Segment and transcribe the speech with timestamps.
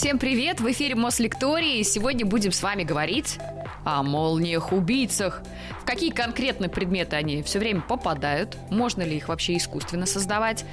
[0.00, 0.62] Всем привет!
[0.62, 1.82] В эфире Мослектории.
[1.82, 3.38] Сегодня будем с вами говорить
[3.84, 5.42] о молниях-убийцах.
[5.82, 8.56] В какие конкретные предметы они все время попадают?
[8.70, 10.64] Можно ли их вообще искусственно создавать?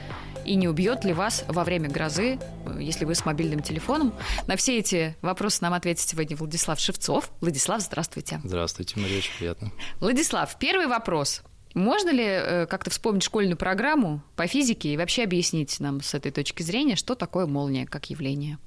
[0.45, 2.40] И не убьет ли вас во время грозы,
[2.80, 4.13] если вы с мобильным телефоном?
[4.48, 7.30] На все эти вопросы нам ответит сегодня Владислав Шевцов.
[7.41, 8.39] Владислав, здравствуйте.
[8.46, 9.73] Здравствуйте, Мария, очень приятно.
[10.00, 11.44] Владислав, первый вопрос.
[11.73, 16.31] Можно ли э, как-то вспомнить школьную программу по физике и вообще объяснить нам с этой
[16.31, 18.58] точки зрения, что такое молния как явление?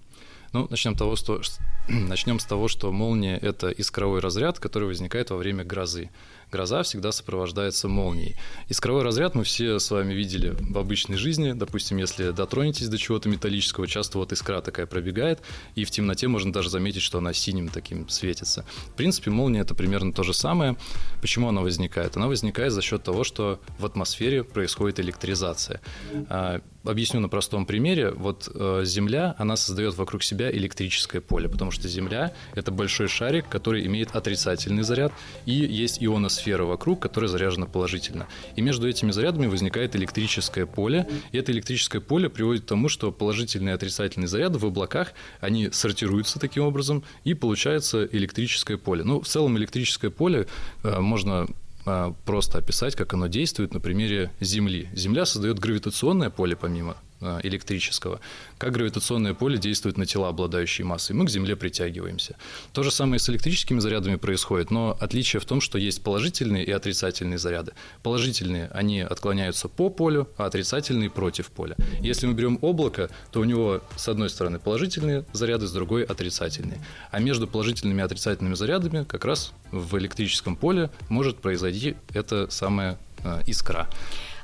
[0.52, 1.40] Ну, начнем, того, что,
[1.88, 6.10] начнем с того, что молния– это искровой разряд, который возникает во время грозы
[6.50, 8.36] гроза всегда сопровождается молнией.
[8.68, 11.52] Искровой разряд мы все с вами видели в обычной жизни.
[11.52, 15.40] Допустим, если дотронетесь до чего-то металлического, часто вот искра такая пробегает,
[15.74, 18.64] и в темноте можно даже заметить, что она синим таким светится.
[18.88, 20.76] В принципе, молния– это примерно то же самое.
[21.20, 22.16] Почему она возникает?
[22.16, 25.80] Она возникает за счет того, что в атмосфере происходит электризация.
[26.28, 28.10] А, объясню на простом примере.
[28.10, 33.48] Вот э, Земля, она создает вокруг себя электрическое поле, потому что Земля– это большой шарик,
[33.48, 35.12] который имеет отрицательный заряд,
[35.46, 38.26] и есть ионосфера сфера вокруг, которая заряжена положительно.
[38.56, 43.12] И между этими зарядами возникает электрическое поле, и это электрическое поле приводит к тому, что
[43.12, 49.04] положительные и отрицательные заряды в облаках, они сортируются таким образом, и получается электрическое поле.
[49.04, 50.46] Ну, в целом электрическое поле
[50.82, 51.46] э, можно
[51.86, 54.88] э, просто описать, как оно действует на примере Земли.
[54.94, 56.96] Земля создает гравитационное поле помимо
[57.42, 58.20] электрического,
[58.58, 61.12] как гравитационное поле действует на тела, обладающие массой.
[61.12, 62.36] Мы к Земле притягиваемся.
[62.72, 66.70] То же самое с электрическими зарядами происходит, но отличие в том, что есть положительные и
[66.70, 67.72] отрицательные заряды.
[68.02, 71.76] Положительные, они отклоняются по полю, а отрицательные против поля.
[72.00, 76.84] Если мы берем облако, то у него с одной стороны положительные заряды, с другой отрицательные.
[77.10, 82.98] А между положительными и отрицательными зарядами как раз в электрическом поле может произойти эта самая
[83.24, 83.88] э, искра.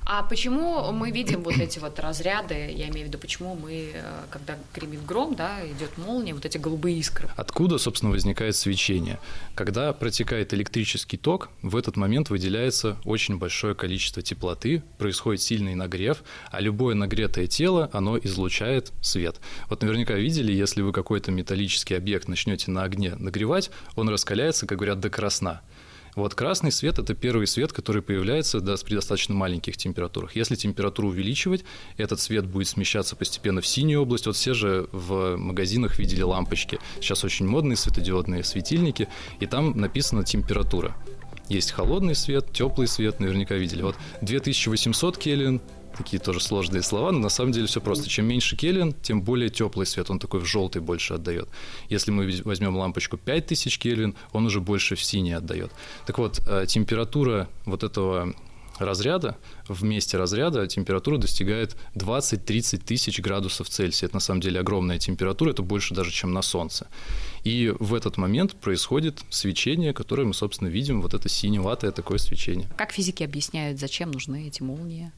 [0.09, 4.03] А почему мы видим вот эти вот разряды, я имею в виду, почему мы, э,
[4.31, 7.29] когда гремит гром, да, идет молния, вот эти голубые искры?
[7.35, 9.19] Откуда, собственно, возникает свечение?
[9.56, 16.22] Когда протекает электрический ток, в этот момент выделяется очень большое количество теплоты, происходит сильный нагрев,
[16.53, 19.41] а любое нагретое тело, оно излучает свет.
[19.69, 24.78] Вот наверняка видели, если вы какой-то металлический объект начнете на огне нагревать, он раскаляется, как
[24.78, 25.62] говорят, до красна.
[26.16, 30.34] Вот красный свет– это первый свет, который появляется да, при достаточно маленьких температурах.
[30.34, 31.62] Если температуру увеличивать,
[31.99, 34.25] этот свет будет смещаться постепенно в синюю область.
[34.25, 36.78] Вот все же в магазинах видели лампочки.
[37.00, 39.09] Сейчас очень модные светодиодные светильники,
[39.41, 40.97] и там написана температура.
[41.50, 43.83] Есть холодный свет, теплый свет, наверняка видели.
[43.83, 45.60] Вот 2800 Кельвин,
[45.97, 48.09] такие тоже сложные слова, но на самом деле все просто.
[48.09, 51.49] Чем меньше Кельвин, тем более теплый свет, он такой в желтый больше отдает.
[51.89, 55.71] Если мы возьмем лампочку 5000 Кельвин, он уже больше в синий отдает.
[56.07, 58.34] Так вот, э, температура вот этого
[58.79, 59.37] разряда,
[59.69, 64.07] в месте разряда температура достигает 20-30 тысяч градусов Цельсия.
[64.07, 66.87] Это на самом деле огромная температура, это больше даже, чем на Солнце.
[67.45, 72.69] И в этот момент происходит свечение, которое мы, собственно, видим, вот это синеватое такое свечение.
[72.77, 75.13] Как физики объясняют, зачем нужны эти молнии?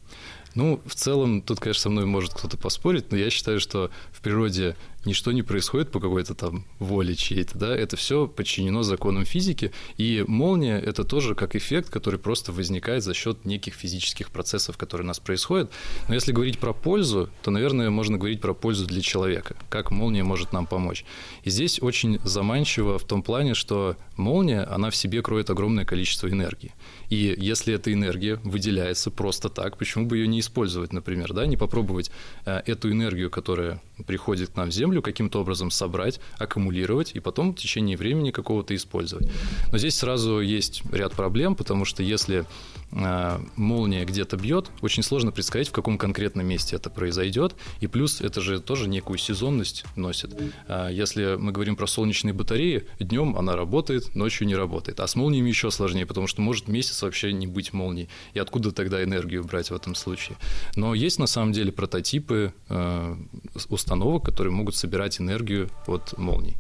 [0.58, 4.20] Ну, в целом, тут, конечно, со мной может кто-то поспорить, но я считаю, что в
[4.20, 4.74] природе
[5.04, 10.25] ничто не происходит по какой-то там воле чьей-то, да, это все подчинено законам физики, и
[10.26, 15.09] молния– это тоже как эффект, который просто возникает за счет неких физических процессов, которые у
[15.09, 15.70] нас происходят.
[16.09, 20.25] Но если говорить про пользу, то, наверное, можно говорить про пользу для человека, как молния
[20.25, 21.04] может нам помочь.
[21.44, 26.28] И здесь очень заманчиво в том плане, что молния, она в себе кроет огромное количество
[26.28, 26.75] энергии.
[27.09, 31.56] И если эта энергия выделяется просто так, почему бы ее не использовать, например, да, не
[31.56, 32.10] попробовать
[32.44, 37.53] э, эту энергию, которая приходит к нам в Землю, каким-то образом собрать, аккумулировать и потом
[37.53, 39.31] в течение времени какого-то использовать.
[39.72, 42.44] Но здесь сразу есть ряд проблем, потому что если
[42.91, 47.54] молния где-то бьет, очень сложно предсказать, в каком конкретном месте это произойдет.
[47.81, 50.34] И плюс это же тоже некую сезонность носит.
[50.66, 55.00] А если мы говорим про солнечные батареи, днем она работает, ночью не работает.
[55.00, 58.09] А с молниями еще сложнее, потому что может месяц вообще не быть молнией.
[58.34, 60.38] И откуда тогда энергию брать в этом случае?
[60.77, 63.16] Но есть на самом деле прототипы э,
[63.68, 66.57] установок, которые могут собирать энергию от молний.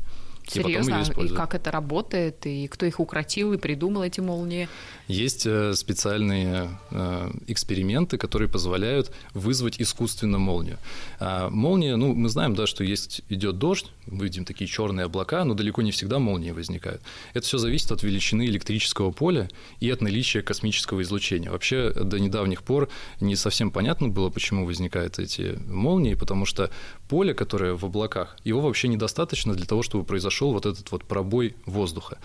[0.48, 1.04] Серьезно?
[1.16, 2.46] И, и как это работает?
[2.46, 4.68] И кто их укротил и придумал эти молнии?
[5.08, 10.78] Есть э, специальные э, эксперименты, которые позволяют вызвать искусственно молнию.
[11.18, 15.44] А молния, ну, мы знаем, да, что есть идет дождь, мы видим такие черные облака,
[15.44, 17.00] но далеко не всегда молнии возникают.
[17.32, 19.48] Это все зависит от величины электрического поля
[19.80, 21.50] и от наличия космического излучения.
[21.50, 22.90] Вообще до недавних пор
[23.20, 26.70] не совсем понятно было, почему возникают эти молнии, потому что
[27.08, 31.56] поле, которое в облаках, его вообще недостаточно для того, чтобы произошел вот этот вот пробой
[31.64, 32.18] воздуха.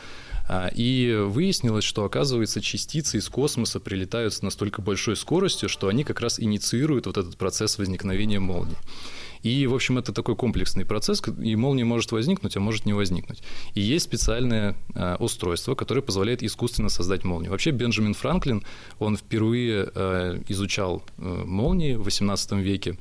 [0.48, 6.04] А, и выяснилось, что, оказывается, частицы из космоса прилетают с настолько большой скоростью, что они
[6.04, 8.76] как раз инициируют вот этот процесс возникновения молний.
[9.44, 13.44] И, в общем, это такой комплексный процесс, и молния может возникнуть, а может не возникнуть.
[13.76, 17.52] И есть специальное э, устройство, которое позволяет искусственно создать молнию.
[17.52, 18.64] Вообще Бенджамин Франклин,
[19.00, 22.98] он впервые э, изучал э, молнии в XVIII веке,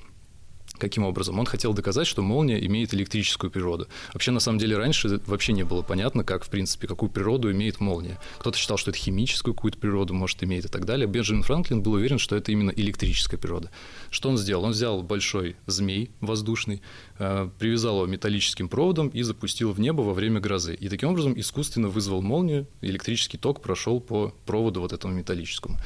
[0.82, 1.38] Каким образом?
[1.38, 3.86] Он хотел доказать, что молния имеет электрическую природу.
[4.12, 7.78] Вообще, на самом деле, раньше вообще не было понятно, как, в принципе, какую природу имеет
[7.78, 8.18] молния.
[8.40, 11.06] Кто-то считал, что это химическую какую-то природу может иметь и так далее.
[11.06, 13.70] Бенджамин Франклин был уверен, что это именно электрическая природа.
[14.10, 14.64] Что он сделал?
[14.64, 16.82] Он взял большой змей воздушный,
[17.20, 20.74] э, привязал его металлическим проводом и запустил в небо во время грозы.
[20.74, 25.78] И таким образом искусственно вызвал молнию, электрический ток прошел по проводу вот этому металлическому.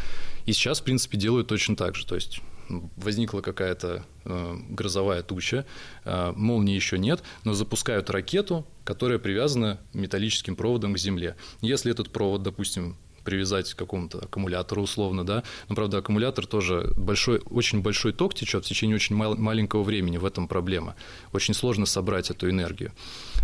[0.46, 2.06] И сейчас, в принципе, делают точно так же.
[2.06, 5.64] То есть возникла какая-то э, грозовая туча,
[6.04, 11.36] э, молнии еще нет, но запускают ракету, которая привязана металлическим проводом к Земле.
[11.60, 12.96] Если этот провод, допустим,
[13.26, 15.42] привязать к какому-то аккумулятору условно, да.
[15.68, 20.16] Но, правда, аккумулятор тоже большой, очень большой ток течет в течение очень мал- маленького времени,
[20.16, 20.94] в этом проблема.
[21.32, 22.92] Очень сложно собрать эту энергию.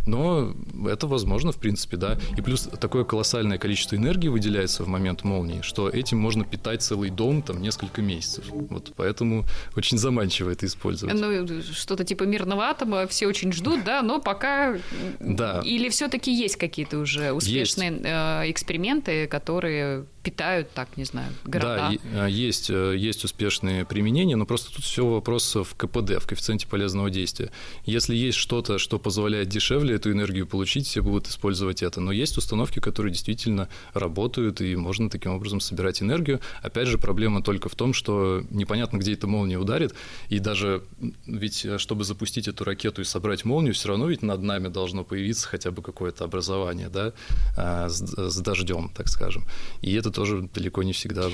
[0.07, 0.55] Но
[0.89, 2.19] это возможно, в принципе, да.
[2.37, 7.11] И плюс такое колоссальное количество энергии выделяется в момент молнии, что этим можно питать целый
[7.11, 8.45] дом там несколько месяцев.
[8.49, 9.45] Вот поэтому
[9.77, 11.15] очень заманчиво это использовать.
[11.15, 14.77] Ну, что-то типа мирного атома все очень ждут, да, но пока...
[15.21, 15.61] Да.
[15.65, 18.05] Или все-таки есть какие-то уже успешные есть.
[18.05, 21.93] Э, эксперименты, которые very питают, так, не знаю, города.
[22.13, 26.67] Да, есть, э, есть успешные применения, но просто тут все вопрос в КПД, в коэффициенте
[26.69, 27.51] полезного действия.
[27.85, 32.01] Если есть что-то, что позволяет дешевле эту энергию получить, все будут использовать это.
[32.01, 36.41] Но есть установки, которые действительно работают, и можно таким образом собирать энергию.
[36.63, 39.95] Опять же, проблема только в том, что непонятно, где эта молния ударит,
[40.29, 40.85] и даже
[41.27, 45.03] ведь, э, чтобы запустить эту ракету и собрать молнию, все равно ведь над нами должно
[45.05, 47.13] появиться хотя бы какое-то образование, да,
[47.57, 49.45] а, с, с дождем, так скажем.
[49.81, 51.29] И это тоже далеко не всегда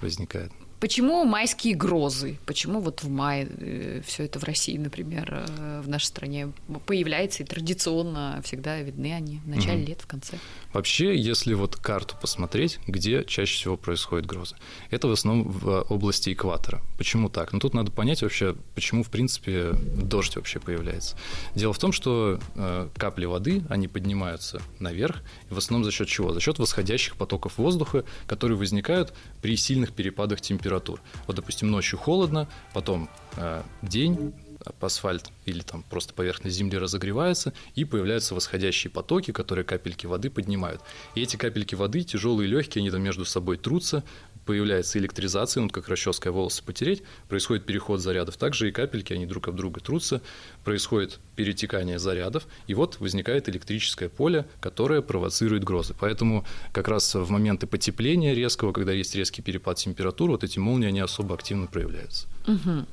[0.00, 0.52] возникает.
[0.82, 2.40] Почему майские грозы?
[2.44, 6.52] Почему вот в мае э, все это в России, например, э, в нашей стране
[6.86, 9.86] появляется и традиционно всегда видны они в начале угу.
[9.90, 10.38] лет, в конце?
[10.72, 14.56] Вообще, если вот карту посмотреть, где чаще всего происходят грозы,
[14.90, 16.82] это в основном в области экватора.
[16.98, 17.52] Почему так?
[17.52, 21.16] Ну тут надо понять вообще, почему в принципе дождь вообще появляется.
[21.54, 26.32] Дело в том, что э, капли воды, они поднимаются наверх, в основном за счет чего?
[26.32, 31.00] За счет восходящих потоков воздуха, которые возникают при сильных перепадах температуры температур.
[31.26, 34.34] Вот, допустим, ночью холодно, потом э, день,
[34.80, 40.80] асфальт или там просто поверхность земли разогревается, и появляются восходящие потоки, которые капельки воды поднимают.
[41.14, 44.04] И эти капельки воды, тяжелые и легкие, они там между собой трутся,
[44.44, 48.36] появляется электризация, ну, как расческой волосы потереть, происходит переход зарядов.
[48.36, 50.20] Также и капельки, они друг об друга трутся,
[50.64, 55.94] происходит перетекание зарядов, и вот возникает электрическое поле, которое провоцирует грозы.
[55.98, 60.88] Поэтому как раз в моменты потепления резкого, когда есть резкий перепад температур, вот эти молнии,
[60.88, 62.26] они особо активно проявляются.
[62.46, 62.86] Угу.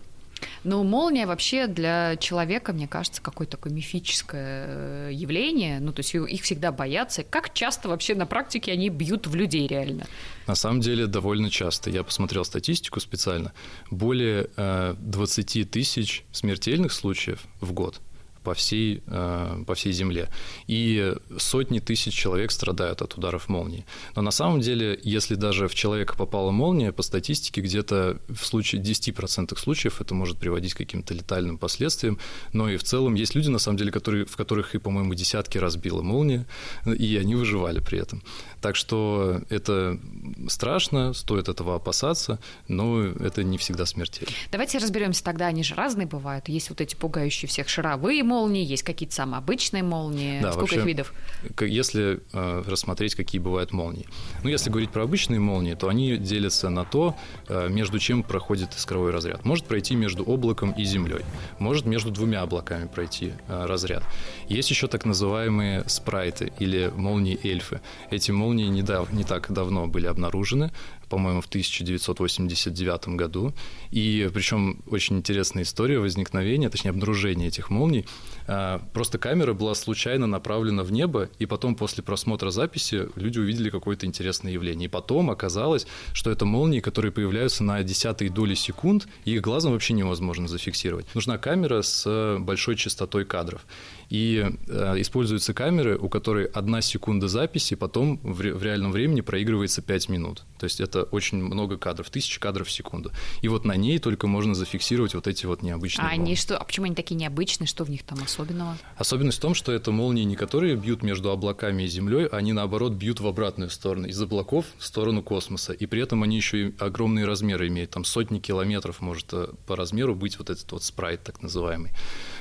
[0.63, 5.79] Но молния вообще для человека, мне кажется, какое-то такое мифическое э, явление.
[5.79, 7.23] Ну, то есть их всегда боятся.
[7.23, 10.05] Как часто вообще на практике они бьют в людей реально?
[10.47, 11.89] На самом деле довольно часто.
[11.89, 13.53] Я посмотрел статистику специально.
[13.91, 18.01] Более 20 э, тысяч смертельных случаев в год
[18.49, 20.27] по всей, э, по всей Земле.
[20.65, 23.85] И сотни тысяч человек страдают от ударов молнии.
[24.15, 28.81] Но на самом деле, если даже в человека попала молния, по статистике где-то в случае
[28.81, 32.17] 10% случаев это может приводить к каким-то летальным последствиям.
[32.51, 35.59] Но и в целом есть люди, на самом деле, которые, в которых и, по-моему, десятки
[35.59, 36.47] разбила молния,
[36.87, 38.23] и они выживали при этом.
[38.61, 39.99] Так что это
[40.47, 44.33] страшно, стоит этого опасаться, но это не всегда смертельно.
[44.51, 46.49] Давайте разберемся тогда, они же разные бывают.
[46.49, 50.41] Есть вот эти пугающие всех шаровые молнии, есть какие-то самые обычные молнии.
[50.41, 51.13] Да, Сколько вообще, их видов?
[51.59, 54.05] Если э, рассмотреть, какие бывают молнии.
[54.43, 57.15] Ну, если говорить про обычные молнии, то они делятся на то,
[57.47, 59.45] э, между чем проходит искровой разряд.
[59.45, 61.25] Может пройти между облаком и землей,
[61.59, 64.03] может между двумя облаками пройти э, разряд.
[64.47, 67.81] Есть еще так называемые спрайты или молнии эльфы.
[68.09, 70.71] Эти молнии не, дав, не так давно были обнаружены
[71.09, 73.53] по-моему, в 1989 году.
[73.91, 78.05] И причем очень интересная история возникновения, точнее, обнаружения этих молний.
[78.47, 83.69] А, просто камера была случайно направлена в небо, и потом после просмотра записи люди увидели
[83.69, 84.85] какое-то интересное явление.
[84.85, 89.73] И потом оказалось, что это молнии, которые появляются на десятые доли секунд, и их глазом
[89.73, 91.05] вообще невозможно зафиксировать.
[91.15, 93.65] Нужна камера с большой частотой кадров.
[94.09, 99.21] И э, используются камеры, у которой одна секунда записи, потом в, ре- в реальном времени
[99.21, 100.43] проигрывается 5 минут.
[100.57, 103.11] То есть это очень много кадров, тысячи кадров в секунду.
[103.41, 106.63] И вот на ней только можно зафиксировать вот эти вот необычные а они что, а
[106.63, 108.77] почему они такие необычные, что в них там особенного?
[108.97, 112.93] Особенность в том, что это молнии не которые бьют между облаками и землей, они наоборот
[112.93, 115.73] бьют в обратную сторону, из облаков в сторону космоса.
[115.73, 119.75] И при этом они еще и огромные размеры имеют, там сотни километров может э, по
[119.75, 121.91] размеру быть вот этот вот спрайт так называемый.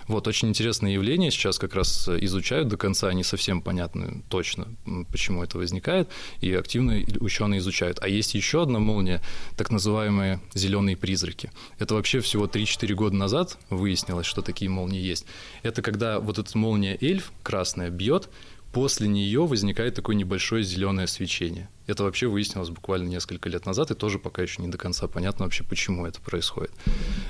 [0.06, 4.68] Вот, очень интересное явление сейчас как раз изучают до конца, не совсем понятно точно,
[5.10, 6.08] почему это возникает,
[6.40, 7.98] и активно ученые изучают.
[8.00, 9.20] А есть еще одна молния,
[9.56, 11.50] так называемые зеленые призраки.
[11.78, 15.26] Это вообще всего 3-4 года назад выяснилось, что такие молнии есть.
[15.62, 18.28] Это когда вот эта молния эльф красная бьет,
[18.72, 21.68] после нее возникает такое небольшое зеленое свечение.
[21.86, 25.46] Это вообще выяснилось буквально несколько лет назад, и тоже пока еще не до конца понятно
[25.46, 26.72] вообще, почему это происходит.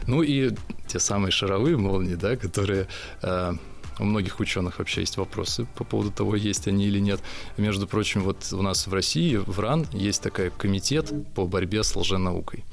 [0.06, 0.50] Ну и
[0.88, 2.88] те самые шаровые молнии, да, которые
[3.22, 3.52] э,
[3.98, 7.20] у многих ученых вообще есть вопросы по поводу того, есть они или нет.
[7.56, 11.94] Между прочим, вот у нас в России, в РАН, есть такой комитет по борьбе с
[11.96, 12.64] лженаукой.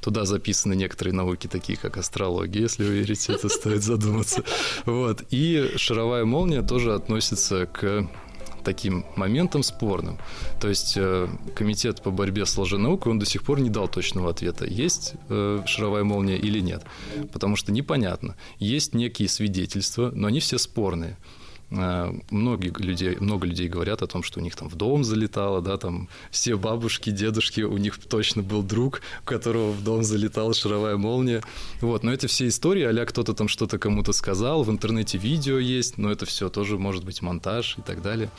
[0.00, 4.42] Туда записаны некоторые науки, такие как астрология, если вы верите, это стоит задуматься.
[4.84, 5.22] Вот.
[5.30, 8.08] И шаровая молния тоже относится к
[8.62, 10.18] таким моментом спорным.
[10.60, 14.30] То есть э, комитет по борьбе с лженаукой, он до сих пор не дал точного
[14.30, 16.84] ответа, есть э, шаровая молния или нет.
[17.32, 18.36] Потому что непонятно.
[18.58, 21.16] Есть некие свидетельства, но они все спорные.
[21.74, 25.62] Э, многие людей, много людей говорят о том, что у них там в дом залетало,
[25.62, 30.52] да, там все бабушки, дедушки, у них точно был друг, у которого в дом залетала
[30.52, 31.42] шаровая молния.
[31.80, 35.98] Вот, но это все истории, а кто-то там что-то кому-то сказал, в интернете видео есть,
[35.98, 38.30] но это все тоже может быть монтаж и так далее.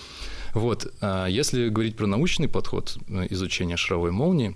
[0.54, 4.56] Вот, а если говорить про научный подход э, изучения шаровой молнии,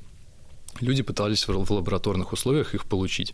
[0.81, 3.33] люди пытались в лабораторных условиях их получить.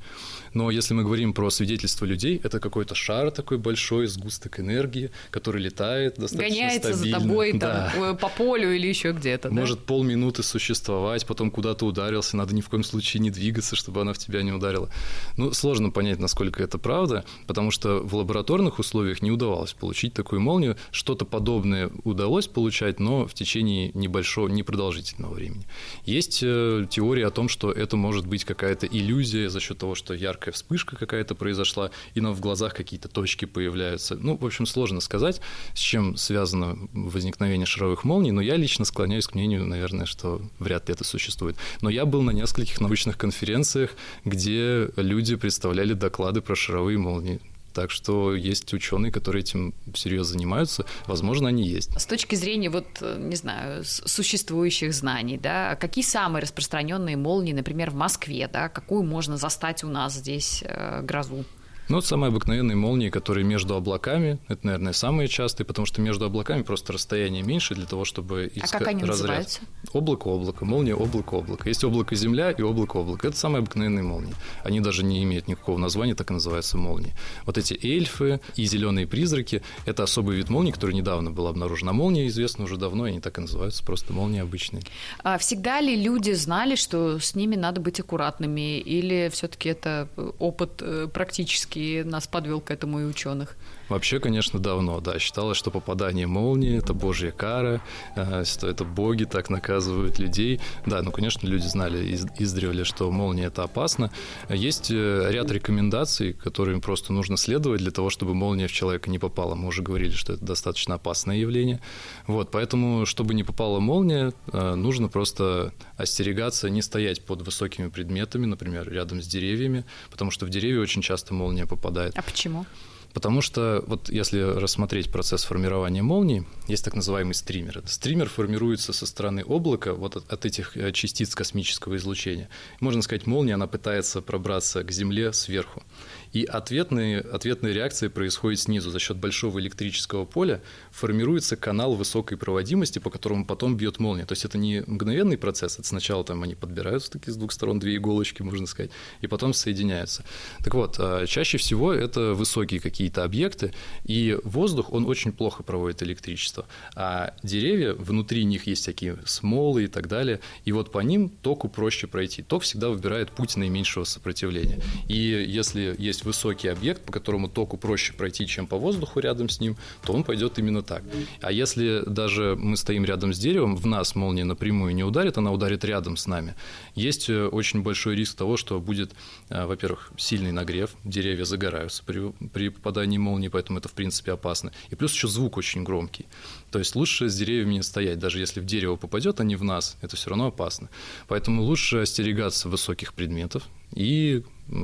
[0.54, 5.62] Но если мы говорим про свидетельство людей, это какой-то шар такой большой, сгусток энергии, который
[5.62, 7.20] летает достаточно Гоняется стабильно.
[7.20, 7.92] за тобой да.
[7.94, 9.50] там, по полю или еще где-то.
[9.52, 9.86] Может да?
[9.88, 14.18] полминуты существовать, потом куда-то ударился, надо ни в коем случае не двигаться, чтобы она в
[14.18, 14.90] тебя не ударила.
[15.38, 20.42] Ну, сложно понять, насколько это правда, потому что в лабораторных условиях не удавалось получить такую
[20.42, 20.78] молнию.
[20.92, 25.66] Что-то подобное удалось получать, но в течение небольшого, непродолжительного времени.
[26.06, 30.14] Есть э, теория о том, что это может быть какая-то иллюзия за счет того, что
[30.14, 34.16] яркая вспышка какая-то произошла, и нам в глазах какие-то точки появляются.
[34.16, 35.42] Ну, в общем, сложно сказать,
[35.74, 40.88] с чем связано возникновение шаровых молний, но я лично склоняюсь к мнению, наверное, что вряд
[40.88, 41.58] ли это существует.
[41.82, 43.92] Но я был на нескольких научных конференциях,
[44.26, 47.40] где люди представляли доклады про шаровые молнии.
[47.74, 50.86] Так что есть ученые, которые этим серьезно занимаются.
[51.08, 51.90] Возможно, они есть.
[52.00, 57.96] С точки зрения, вот, не знаю, существующих знаний, да, какие самые распространенные молнии, например, в
[57.96, 61.46] Москве, да, какую можно застать у нас здесь э, грозу?
[61.90, 66.26] Ну, вот самые обыкновенные молнии, которые между облаками, это, наверное, самые частые, потому что между
[66.26, 69.20] облаками просто расстояние меньше для того, чтобы искать а как они разряд.
[69.20, 69.60] Называются?
[69.92, 71.68] Облако, облако, молния, облако, облако.
[71.68, 73.28] Есть облако Земля и облако, облако.
[73.28, 74.34] Это самые обыкновенные молнии.
[74.64, 77.14] Они даже не имеют никакого названия, так и называются молнии.
[77.46, 81.90] Вот эти эльфы и зеленые призраки– это особый вид молнии, который недавно был обнаружен.
[81.90, 84.84] А молния известна уже давно, и они так и называются, просто молнии обычные.
[85.24, 90.08] А всегда ли люди знали, что с ними надо быть аккуратными, или все-таки это
[90.40, 93.56] опыт э, практически все-таки нас подвел к этому и ученых?
[93.94, 95.20] Вообще, конечно, давно, да.
[95.20, 97.80] Считалось, что попадание молнии– это божья кара,
[98.16, 100.60] э, что это боги так наказывают людей.
[100.88, 104.12] Да, ну, конечно, люди знали из, издревле, что молния– это опасно.
[104.50, 109.20] Есть э, ряд рекомендаций, которым просто нужно следовать для того, чтобы молния в человека не
[109.20, 109.54] попала.
[109.54, 111.80] Мы уже говорили, что это достаточно опасное явление.
[112.26, 118.48] Вот, поэтому, чтобы не попала молния, э, нужно просто остерегаться, не стоять под высокими предметами,
[118.48, 122.18] например, рядом с деревьями, потому что в деревья очень часто молния попадает.
[122.18, 122.66] А почему?
[123.14, 127.84] Потому что вот если рассмотреть процесс формирования молнии, есть так называемый стример.
[127.86, 132.50] Стример формируется со стороны облака вот от, от этих э, частиц космического излучения.
[132.80, 135.84] Можно сказать, молния, она пытается пробраться к Земле сверху.
[136.34, 138.90] И ответные, ответные реакции происходят снизу.
[138.90, 140.62] За счет большого электрического поля
[140.92, 144.26] формируется канал высокой проводимости, по которому потом бьет молния.
[144.26, 147.80] То есть это не мгновенный процесс, это сначала там они подбираются такие с двух сторон,
[147.80, 150.26] две иголочки, можно сказать, и потом соединяются.
[150.64, 153.74] Так вот, а, чаще всего это высокие какие-то объекты,
[154.04, 156.66] и воздух, он очень плохо проводит электричество.
[156.96, 161.70] А деревья, внутри них есть всякие смолы и так далее, и вот по ним току
[161.70, 162.42] проще пройти.
[162.42, 164.82] Ток всегда выбирает путь наименьшего сопротивления.
[165.08, 169.50] И если если есть высокий объект, по которому току проще пройти, чем по воздуху рядом
[169.50, 169.76] с ним,
[170.06, 171.04] то он пойдет именно так.
[171.42, 175.52] А если даже мы стоим рядом с деревом, в нас молния напрямую не ударит, она
[175.52, 176.56] ударит рядом с нами.
[176.96, 179.12] Есть э, очень большой риск того, что будет,
[179.50, 184.72] э, во-первых, сильный нагрев, деревья загораются при, при попадании молнии, поэтому это, в принципе, опасно.
[184.92, 186.26] И плюс еще звук очень громкий.
[186.72, 189.64] То есть лучше с деревьями не стоять, даже если в дерево попадет, а не в
[189.64, 190.90] нас, это все равно опасно.
[191.28, 193.64] Поэтому лучше остерегаться высоких предметов.
[193.96, 194.44] И,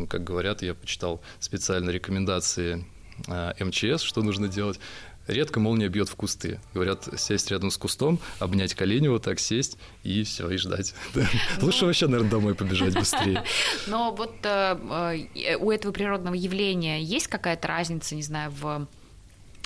[0.10, 2.86] как говорят, я почитал специально рекомендации
[3.28, 4.80] э, МЧС, что нужно делать.
[5.28, 6.60] Редко молния бьет в кусты.
[6.74, 10.96] Говорят, сесть рядом с кустом, обнять колени вот так, сесть и все, и ждать.
[11.14, 11.26] Ну,
[11.62, 13.44] Лучше вообще, наверное, домой побежать быстрее.
[13.88, 18.88] Но вот э, э, у этого природного явления есть какая-то разница, не знаю, в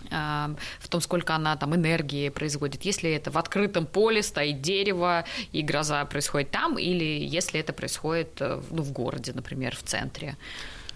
[0.09, 2.83] в том, сколько она там энергии производит.
[2.83, 8.39] Если это в открытом поле стоит дерево и гроза происходит там, или если это происходит
[8.39, 10.35] ну, в городе, например, в центре.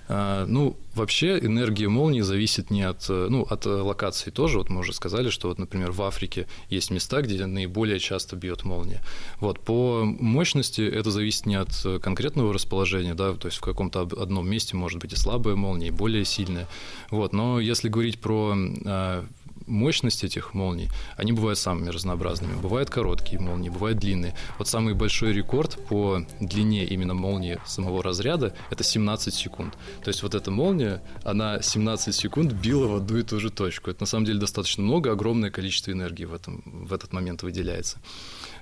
[0.10, 4.58] А, ну, вообще энергия молнии зависит не от, ну, от локации тоже.
[4.58, 8.64] Вот мы уже сказали, что, вот, например, в Африке есть места, где наиболее часто бьет
[8.64, 9.02] молния.
[9.40, 11.72] Вот, по мощности это зависит не от
[12.02, 15.92] конкретного расположения, да, то есть в каком-то одном месте может быть и слабая молния, и
[15.92, 16.68] более сильная.
[17.12, 19.26] Вот, но если говорить про а,
[19.68, 22.56] мощность этих молний, они бывают самыми разнообразными.
[22.56, 24.34] Бывают короткие молнии, бывают длинные.
[24.58, 29.78] Вот самый большой рекорд по длине именно молнии самого разряда– это 17 секунд.
[30.04, 33.92] То есть вот эта молния, она 17 секунд била в одну и ту же точку.
[33.92, 38.00] Это на самом деле достаточно много, огромное количество энергии в, этом, в этот момент выделяется.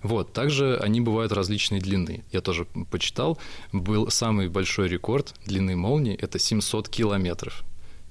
[0.01, 0.33] Вот.
[0.33, 2.23] Также они бывают различной длины.
[2.31, 3.37] Я тоже почитал.
[3.71, 7.63] Был самый большой рекорд длины молнии– это 700 километров.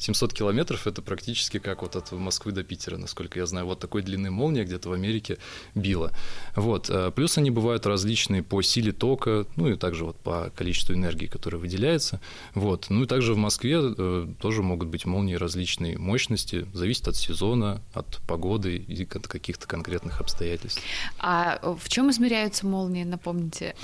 [0.05, 3.67] 700 километров– это практически как вот от Москвы до Питера, насколько я знаю.
[3.67, 5.39] Вот такой длины молния где-то в Америке
[5.75, 6.13] била.
[6.55, 6.91] Вот.
[6.91, 11.27] Э, плюс они бывают различные по силе тока, ну и также вот по количеству энергии,
[11.27, 12.21] которая выделяется.
[12.55, 12.87] Вот.
[12.91, 17.81] Ну и также в Москве э, тоже могут быть молнии различной мощности, зависит от сезона,
[17.95, 20.83] от погоды и от каких-то конкретных обстоятельств.
[21.19, 23.75] А в чем измеряются молнии, напомните?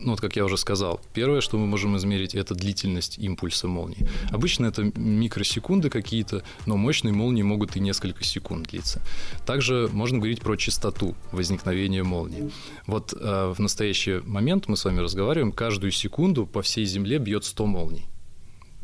[0.00, 4.08] Ну вот как я уже сказал, первое, что мы можем измерить, это длительность импульса молнии.
[4.30, 9.02] Обычно это микросекунды какие-то, но мощные молнии могут и несколько секунд длиться.
[9.44, 12.50] Также можно говорить про частоту возникновения молнии.
[12.86, 17.44] Вот э, в настоящий момент мы с вами разговариваем, каждую секунду по всей Земле бьет
[17.44, 18.06] 100 молний.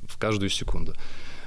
[0.07, 0.95] В каждую секунду.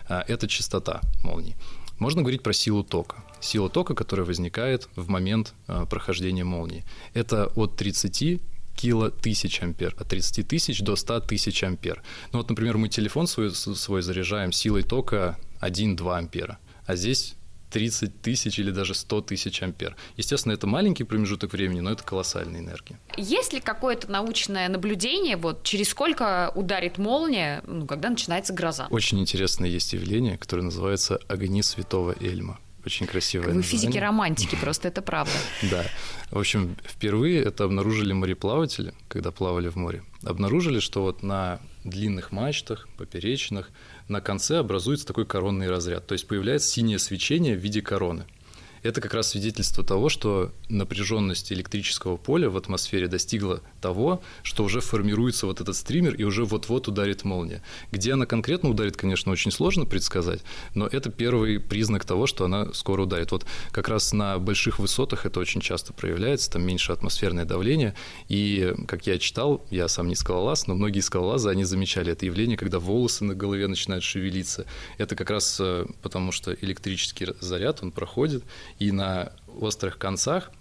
[0.09, 1.55] Э, это частота молний.
[1.99, 3.23] Можно говорить про силу тока.
[3.39, 6.85] Сила тока, которая возникает в момент э, прохождения молнии.
[7.13, 8.41] Это от 30
[8.79, 12.01] кило тысяч ампер, от 30 тысяч до 100 тысяч ампер.
[12.31, 17.35] Ну вот, например, мы телефон свой, свой заряжаем силой тока 1-2 ампера, а здесь
[17.71, 19.97] 30 тысяч или даже 100 тысяч ампер.
[20.15, 22.97] Естественно, это маленький промежуток времени, но это колоссальная энергия.
[23.17, 28.87] Есть ли какое-то научное наблюдение, вот через сколько ударит молния, ну, когда начинается гроза?
[28.89, 32.59] Очень интересное есть явление, которое называется огни святого Эльма.
[32.85, 35.31] Очень красивое Вы физики-романтики, просто это правда.
[35.69, 35.85] Да.
[36.31, 40.03] В общем, впервые это обнаружили мореплаватели, когда плавали в море.
[40.23, 43.71] Обнаружили, что вот на длинных мачтах, поперечных,
[44.07, 46.07] на конце образуется такой коронный разряд.
[46.07, 48.25] То есть появляется синее свечение в виде короны–
[48.83, 54.81] это как раз свидетельство того, что напряженность электрического поля в атмосфере достигла того, что уже
[54.81, 57.63] формируется вот этот стример и уже вот-вот ударит молния.
[57.91, 60.41] Где она конкретно ударит, конечно, очень сложно предсказать,
[60.73, 63.31] но это первый признак того, что она скоро ударит.
[63.31, 67.95] Вот как раз на больших высотах это очень часто проявляется, там меньше атмосферное давление,
[68.27, 72.57] и, как я читал, я сам не скалолаз, но многие скалолазы, они замечали это явление,
[72.57, 74.65] когда волосы на голове начинают шевелиться.
[74.97, 78.43] Это как раз э, потому, что электрический заряд, он проходит,
[78.79, 80.51] и на острых концах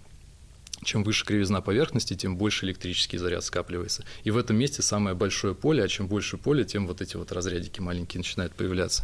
[0.83, 4.03] чем выше кривизна поверхности, тем больше электрический заряд скапливается.
[4.23, 7.31] И в этом месте самое большое поле, а чем больше поле, тем вот эти вот
[7.31, 9.03] разрядики маленькие начинают появляться.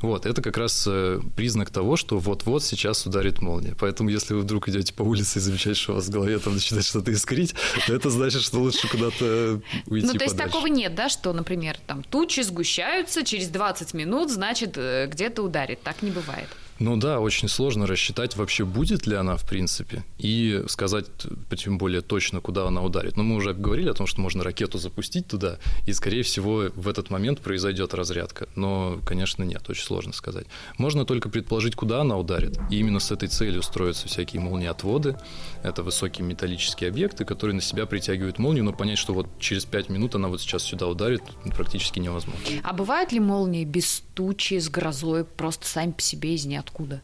[0.00, 3.74] Вот, это как раз э, признак того, что вот-вот сейчас ударит молния.
[3.78, 6.54] Поэтому, если вы вдруг идете по улице и замечаете, что у вас в голове там
[6.54, 7.54] начинает что-то искрить,
[7.86, 10.52] то это значит, что лучше куда-то уйти Ну, то есть подальше.
[10.52, 15.82] такого нет, да, что, например, там тучи сгущаются, через 20 минут, значит, э, где-то ударит.
[15.82, 16.48] Так не бывает.
[16.78, 21.06] Ну да, очень сложно рассчитать вообще будет ли она в принципе и сказать
[21.56, 23.16] тем более точно, куда она ударит.
[23.16, 26.88] Но мы уже говорили о том, что можно ракету запустить туда, и скорее всего в
[26.88, 28.48] этот момент произойдет разрядка.
[28.56, 30.46] Но, конечно, нет, очень сложно сказать.
[30.78, 32.58] Можно только предположить, куда она ударит.
[32.70, 35.16] И именно с этой целью строятся всякие молниеотводы.
[35.62, 39.90] Это высокие металлические объекты, которые на себя притягивают молнию, но понять, что вот через 5
[39.90, 41.22] минут она вот сейчас сюда ударит,
[41.56, 42.40] практически невозможно.
[42.62, 46.63] А бывают ли молнии без тучи, с грозой, просто сами по себе из ниоткуда?
[46.64, 47.02] Ниоткуда?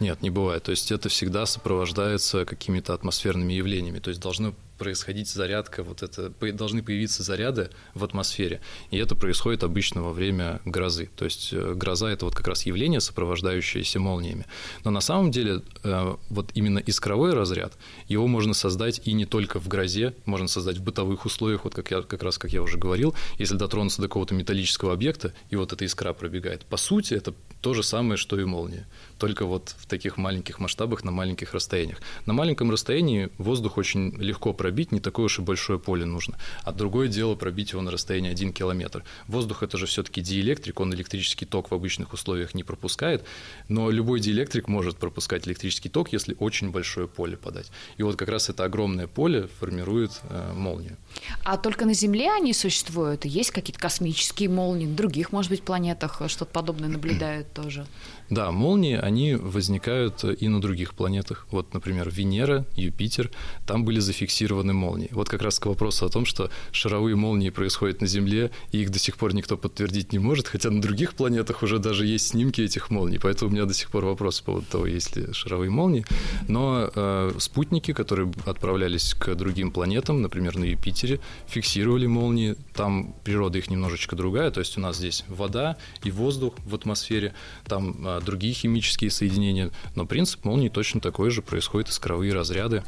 [0.00, 0.62] Нет, не бывает.
[0.62, 3.98] То есть это всегда сопровождается какими-то атмосферными явлениями.
[3.98, 8.60] То есть должно происходить зарядка, вот это, должны появиться заряды в атмосфере.
[8.90, 11.10] И это происходит обычно во время грозы.
[11.16, 14.46] То есть э, гроза– это вот как раз явление, сопровождающееся молниями.
[14.84, 19.60] Но на самом деле э, вот именно искровой разряд, его можно создать и не только
[19.60, 22.78] в грозе, можно создать в бытовых условиях, вот как, я, как раз как я уже
[22.78, 26.64] говорил, если дотронуться до какого-то металлического объекта, и вот эта искра пробегает.
[26.64, 28.86] По сути, это то же самое, что и молния,
[29.18, 32.00] только вот в таких маленьких масштабах, на маленьких расстояниях.
[32.26, 36.38] На маленьком расстоянии воздух очень легко пробить, не такое уж и большое поле нужно.
[36.62, 39.04] А другое дело пробить его на расстоянии 1 километр.
[39.26, 43.24] Воздух– это же все таки диэлектрик, он электрический ток в обычных условиях не пропускает,
[43.68, 47.70] но любой диэлектрик может пропускать электрический ток, если очень большое поле подать.
[47.96, 50.96] И вот как раз это огромное поле формирует э, молнию.
[51.44, 53.24] А только на Земле они существуют?
[53.24, 57.48] Есть какие-то космические молнии, других, может быть, планетах что-то подобное наблюдают?
[57.52, 57.86] тоже.
[58.30, 61.46] Да, молнии, они возникают и на других планетах.
[61.50, 63.30] Вот, например, Венера, Юпитер,
[63.66, 65.08] там были зафиксированы молнии.
[65.12, 68.90] Вот как раз к вопросу о том, что шаровые молнии происходят на Земле, и их
[68.90, 72.60] до сих пор никто подтвердить не может, хотя на других планетах уже даже есть снимки
[72.60, 73.18] этих молний.
[73.18, 76.04] Поэтому у меня до сих пор вопрос по поводу того, есть ли шаровые молнии.
[76.48, 82.56] Но э, спутники, которые отправлялись к другим планетам, например, на Юпитере, фиксировали молнии.
[82.74, 87.34] Там природа их немножечко другая, то есть у нас здесь вода и воздух в атмосфере,
[87.66, 92.84] там э, другие химические соединения, но принцип молнии точно такой же, происходят искровые разряды.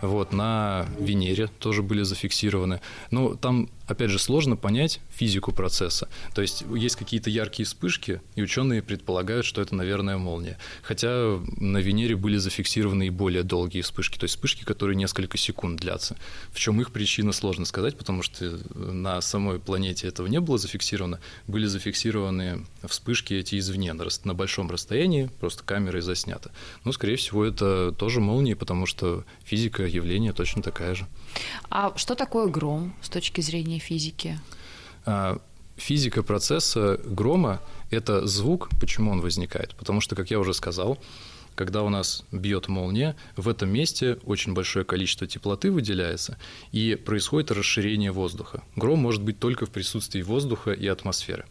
[0.00, 2.80] Вот, на Венере тоже были зафиксированы.
[3.10, 6.08] Но там опять же, сложно понять физику процесса.
[6.34, 10.58] То есть есть какие-то яркие вспышки, и ученые предполагают, что это, наверное, молния.
[10.82, 15.80] Хотя на Венере были зафиксированы и более долгие вспышки, то есть вспышки, которые несколько секунд
[15.80, 16.16] длятся.
[16.52, 21.20] В чем их причина, сложно сказать, потому что на самой планете этого не было зафиксировано.
[21.46, 26.50] Были зафиксированы вспышки эти извне, на, на большом расстоянии, просто камерой заснято.
[26.84, 31.06] Но, скорее всего, это тоже молнии, потому что физика явления точно такая же.
[31.70, 34.38] А что такое гром с точки зрения физики?
[35.06, 35.38] А,
[35.76, 37.60] физика процесса грома–
[37.90, 38.68] это звук.
[38.80, 39.74] Почему он возникает?
[39.76, 40.98] Потому что, как я уже сказал,
[41.54, 46.38] когда у нас бьет молния, в этом месте очень большое количество теплоты выделяется,
[46.72, 48.62] и происходит расширение воздуха.
[48.76, 51.44] Гром может быть только в присутствии воздуха и атмосферы.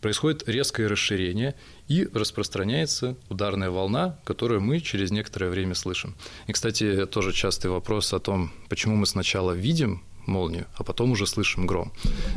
[0.00, 1.56] Происходит резкое расширение,
[1.88, 6.14] и распространяется ударная волна, которую мы через некоторое время слышим.
[6.46, 11.26] И, кстати, тоже частый вопрос о том, почему мы сначала видим молнию, а потом уже
[11.26, 11.92] слышим гром.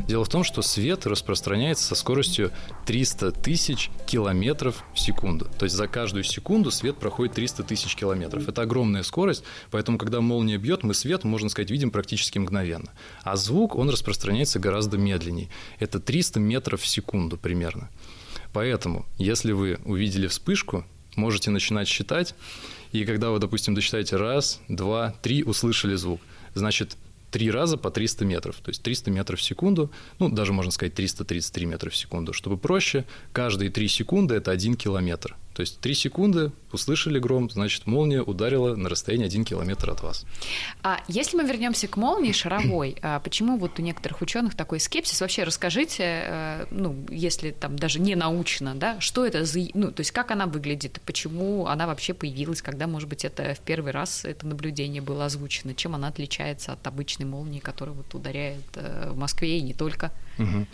[0.08, 2.50] Дело в том, что свет распространяется со скоростью
[2.86, 5.48] 300 тысяч километров в секунду.
[5.58, 8.48] То есть за каждую секунду свет проходит 300 тысяч километров.
[8.48, 12.90] Это огромная скорость, поэтому, когда молния бьет, мы свет, можно сказать, видим практически мгновенно.
[13.22, 15.48] А звук, он распространяется гораздо медленнее.
[15.78, 17.90] Это 300 метров в секунду примерно.
[18.52, 20.84] Поэтому, если вы увидели вспышку,
[21.16, 22.34] можете начинать считать,
[22.92, 26.20] и когда вы, допустим, досчитаете раз, два, три, услышали звук,
[26.54, 26.96] значит,
[27.32, 29.90] три раза по 300 метров, то есть 300 метров в секунду,
[30.20, 32.32] ну, даже можно сказать 333 метра в секунду.
[32.32, 35.36] Чтобы проще, каждые 3 секунды– это 1 километр.
[35.54, 40.24] То есть 3 секунды, услышали гром, значит, молния ударила на расстоянии 1 километр от вас.
[40.82, 45.20] А если мы вернемся к молнии шаровой, а почему вот у некоторых ученых такой скепсис?
[45.20, 50.00] Вообще расскажите, э, ну, если там даже не научно, да, что это за, ну, то
[50.00, 54.24] есть как она выглядит, почему она вообще появилась, когда, может быть, это в первый раз
[54.24, 59.16] это наблюдение было озвучено, чем она отличается от обычной молнии, которая вот ударяет э, в
[59.16, 60.10] Москве и не только?
[60.38, 60.66] Угу.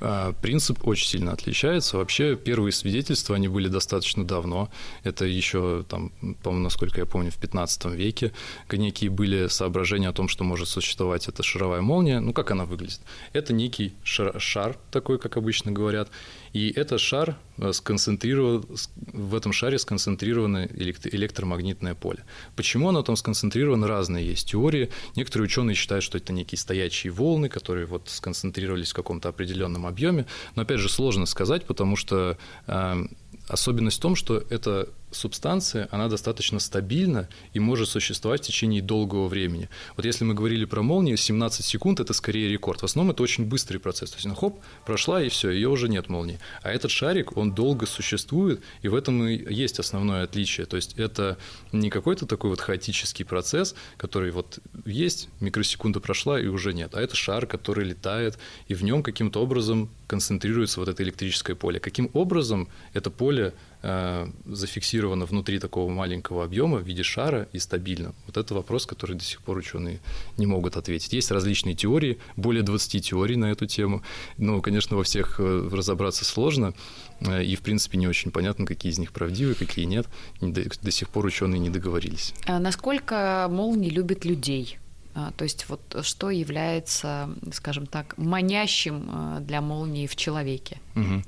[0.00, 1.96] А, принцип очень сильно отличается.
[1.96, 4.70] Вообще первые свидетельства, они были достаточно давно.
[5.02, 8.32] Это еще, там, по-моему, насколько я помню, в 15 веке
[8.70, 12.20] некие были соображения о том, что может существовать эта шаровая молния.
[12.20, 13.00] Ну, как она выглядит?
[13.32, 16.08] Это некий шар, шар такой, как обычно говорят,
[16.52, 18.64] и этот шар э, сконцентрирован,
[19.12, 22.24] в этом шаре сконцентрировано электромагнитное поле.
[22.56, 24.90] Почему оно там сконцентрировано, разные есть теории.
[25.16, 30.26] Некоторые ученые считают, что это некие стоячие волны, которые вот сконцентрировались в каком-то определенном объеме.
[30.54, 33.04] Но опять же сложно сказать, потому что э,
[33.48, 39.28] особенность в том, что это субстанция, она достаточно стабильна и может существовать в течение долгого
[39.28, 39.68] времени.
[39.96, 42.80] Вот если мы говорили про молнию, 17 секунд– это скорее рекорд.
[42.80, 44.10] В основном это очень быстрый процесс.
[44.10, 46.38] То есть, ну, хоп, прошла, и все, ее уже нет молнии.
[46.62, 50.66] А этот шарик, он долго существует, и в этом и есть основное отличие.
[50.66, 51.38] То есть, это
[51.72, 56.94] не какой-то такой вот хаотический процесс, который вот есть, микросекунда прошла, и уже нет.
[56.94, 61.80] А это шар, который летает, и в нем каким-то образом концентрируется вот это электрическое поле.
[61.80, 68.14] Каким образом это поле зафиксировано внутри такого маленького объема в виде шара и стабильно?
[68.26, 70.00] Вот это вопрос, который до сих пор ученые
[70.36, 71.12] не могут ответить.
[71.12, 74.02] Есть различные теории, более 20 теорий на эту тему.
[74.36, 76.74] Но, конечно, во всех э, разобраться сложно,
[77.20, 80.06] э, и, в принципе, не очень понятно, какие из них правдивы, какие нет.
[80.40, 82.34] До, сих пор ученые не договорились.
[82.46, 84.78] А насколько молнии любят людей?
[85.14, 89.10] А, то есть вот что является, скажем так, манящим
[89.40, 90.78] для молнии в человеке?
[90.96, 91.22] Угу.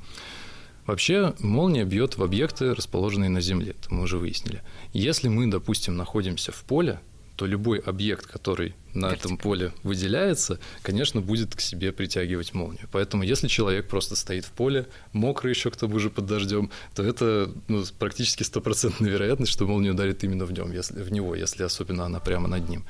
[0.86, 4.62] Вообще молния бьет в объекты, расположенные на Земле, это мы уже выяснили.
[4.92, 7.00] Если мы, допустим, находимся в поле,
[7.40, 12.86] то любой объект, который на этом поле выделяется, конечно, будет к себе притягивать молнию.
[12.92, 17.02] Поэтому, если человек просто стоит в поле, мокрый еще к тому же под дождем, то
[17.02, 21.62] это ну, практически стопроцентная вероятность, что молния ударит именно в, нем, если, в него, если
[21.62, 22.84] особенно она прямо над ним.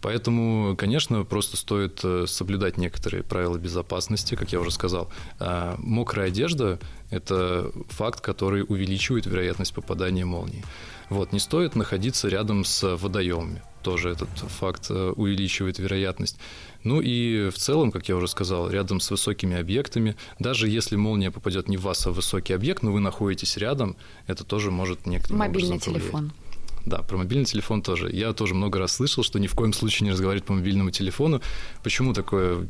[0.00, 5.10] Поэтому, конечно, просто стоит э, соблюдать некоторые правила безопасности, как я уже сказал.
[5.38, 6.78] А, мокрая одежда–
[7.10, 10.64] это факт, который увеличивает вероятность попадания молнии.
[11.08, 13.62] Вот, не стоит находиться рядом с водоемами.
[13.82, 16.36] Тоже этот факт э, увеличивает вероятность.
[16.82, 21.30] Ну и в целом, как я уже сказал, рядом с высокими объектами, даже если молния
[21.30, 25.06] попадет не в вас, а в высокий объект, но вы находитесь рядом, это тоже может
[25.06, 26.12] некоторым Мобильный образом телефон.
[26.30, 26.45] Повлиять.
[26.86, 28.08] Да, про мобильный телефон тоже.
[28.12, 31.42] Я тоже много раз слышал, что ни в коем случае не разговаривать по мобильному телефону.
[31.82, 32.64] Почему такое,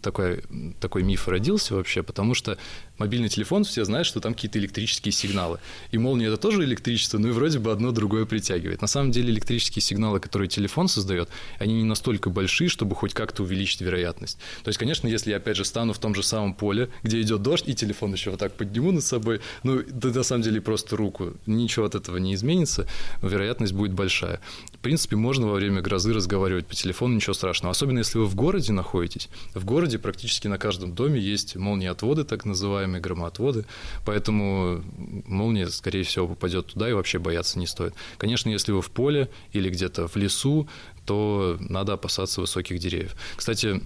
[0.00, 0.44] такой,
[0.80, 2.04] такой миф родился вообще?
[2.04, 2.56] Потому что
[3.02, 5.58] мобильный телефон, все знают, что там какие-то электрические сигналы.
[5.90, 8.80] И молния это тоже электричество, но и вроде бы одно другое притягивает.
[8.80, 13.42] На самом деле электрические сигналы, которые телефон создает, они не настолько большие, чтобы хоть как-то
[13.42, 14.38] увеличить вероятность.
[14.62, 17.42] То есть, конечно, если я опять же стану в том же самом поле, где идет
[17.42, 20.96] дождь, и телефон еще вот так подниму над собой, ну, да на самом деле просто
[20.96, 22.86] руку, ничего от этого не изменится
[23.20, 24.40] вероятность будет большая.
[24.82, 27.70] Принципе, можно во время грозы разговаривать по телефону, ничего страшного.
[27.70, 29.28] Особенно если вы в городе находитесь.
[29.54, 33.64] В городе практически на каждом доме есть молниеотводы, так называемые громоотводы,
[34.04, 34.82] поэтому
[35.24, 37.94] молния, скорее всего, попадет туда и вообще бояться не стоит.
[38.18, 40.68] Конечно, если вы в поле или где-то в лесу,
[41.06, 43.14] то надо опасаться высоких деревьев.
[43.36, 43.80] Кстати,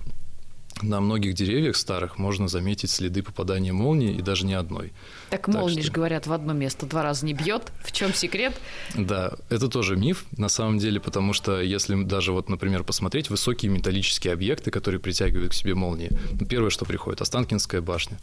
[0.83, 4.93] на многих деревьях старых можно заметить следы попадания молнии и даже не одной.
[5.31, 5.93] Так, так молнии что...
[5.93, 7.73] говорят в одно место два раза не бьет.
[7.83, 8.55] В чем секрет?
[8.95, 13.71] Да, это тоже миф на самом деле, потому что если даже вот, например, посмотреть высокие
[13.71, 18.19] металлические объекты, которые притягивают к себе молнии, ну, первое, что приходит, Останкинская башня.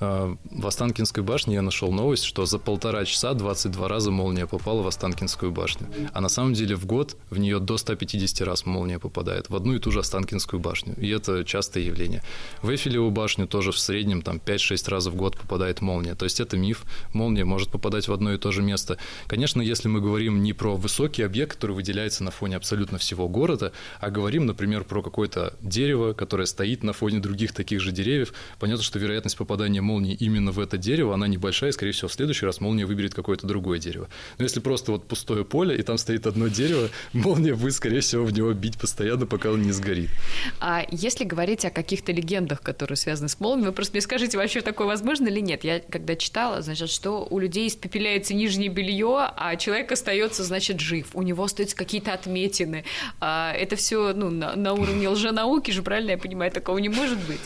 [0.00, 4.82] А, в Останкинской башне я нашел новость, что за полтора часа 22 раза молния попала
[4.82, 5.86] в Останкинскую башню.
[6.12, 9.74] А на самом деле в год в нее до 150 раз молния попадает в одну
[9.74, 10.94] и ту же Останкинскую башню.
[10.98, 12.22] И это частое явление.
[12.62, 16.14] В Эйфелеву башню тоже в среднем там 5-6 раз в год попадает молния.
[16.14, 16.84] То есть это миф.
[17.12, 18.98] Молния может попадать в одно и то же место.
[19.26, 23.72] Конечно, если мы говорим не про высокий объект, который выделяется на фоне абсолютно всего города,
[24.00, 28.82] а говорим, например, про какое-то дерево, которое стоит на фоне других таких же деревьев, понятно,
[28.82, 32.44] что вероятность попадания молнии именно в это дерево, она небольшая, и, скорее всего, в следующий
[32.44, 34.08] раз молния выберет какое-то другое дерево.
[34.38, 38.24] Но если просто вот пустое поле, и там стоит одно дерево, молния будет, скорее всего,
[38.24, 40.10] в него бить постоянно, пока он не сгорит.
[40.60, 44.60] А если говорить о каких-то легендах, которые связаны с молнией, вы просто мне скажите, вообще
[44.60, 45.64] такое возможно или нет?
[45.64, 51.08] Я когда читала, значит, что у людей испепеляется нижнее белье, а человек остается, значит, жив.
[51.14, 52.84] У него остаются какие-то отметины.
[53.20, 56.50] А это все ну, на, на уровне лженауки же, правильно я понимаю?
[56.50, 57.40] Такого не может быть.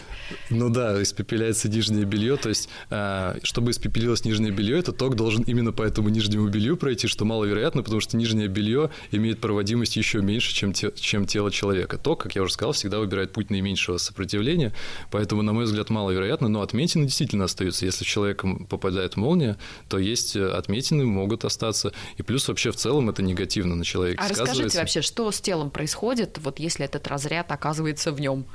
[0.49, 5.43] Ну да, испепеляется нижнее белье, то есть, э, чтобы испепелилось нижнее белье, этот ток должен
[5.43, 10.21] именно по этому нижнему белью пройти, что маловероятно, потому что нижнее белье имеет проводимость еще
[10.21, 11.99] меньше, чем, те, чем тело человека.
[11.99, 14.73] Ток, как я уже сказал, всегда выбирает путь наименьшего сопротивления,
[15.11, 17.87] поэтому, на мой взгляд, маловероятно, но отметины действительно остаются.
[17.87, 19.57] Если человеком попадает молния,
[19.89, 24.23] то есть э, отметины могут остаться, и плюс вообще в целом это негативно на человека
[24.23, 24.53] а сказывается.
[24.53, 28.47] А расскажите вообще, что с телом происходит, вот если этот разряд оказывается в нем?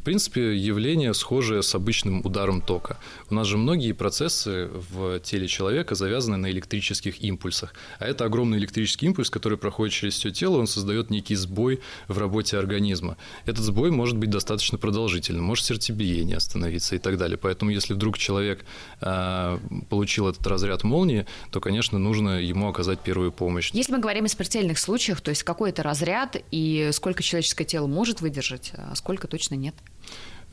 [0.00, 2.98] В принципе, явление схожее с обычным ударом тока.
[3.28, 7.74] У нас же многие процессы в теле человека завязаны на электрических импульсах.
[7.98, 12.16] А это огромный электрический импульс, который проходит через все тело, он создает некий сбой в
[12.16, 13.18] работе организма.
[13.44, 17.36] Этот сбой может быть достаточно продолжительным, может сердцебиение остановиться и так далее.
[17.36, 18.64] Поэтому, если вдруг человек
[19.02, 19.58] э,
[19.90, 23.70] получил этот разряд молнии, то, конечно, нужно ему оказать первую помощь.
[23.74, 27.86] Если мы говорим о смертельных случаях, то есть какой это разряд и сколько человеческое тело
[27.86, 29.74] может выдержать, а сколько точно нет?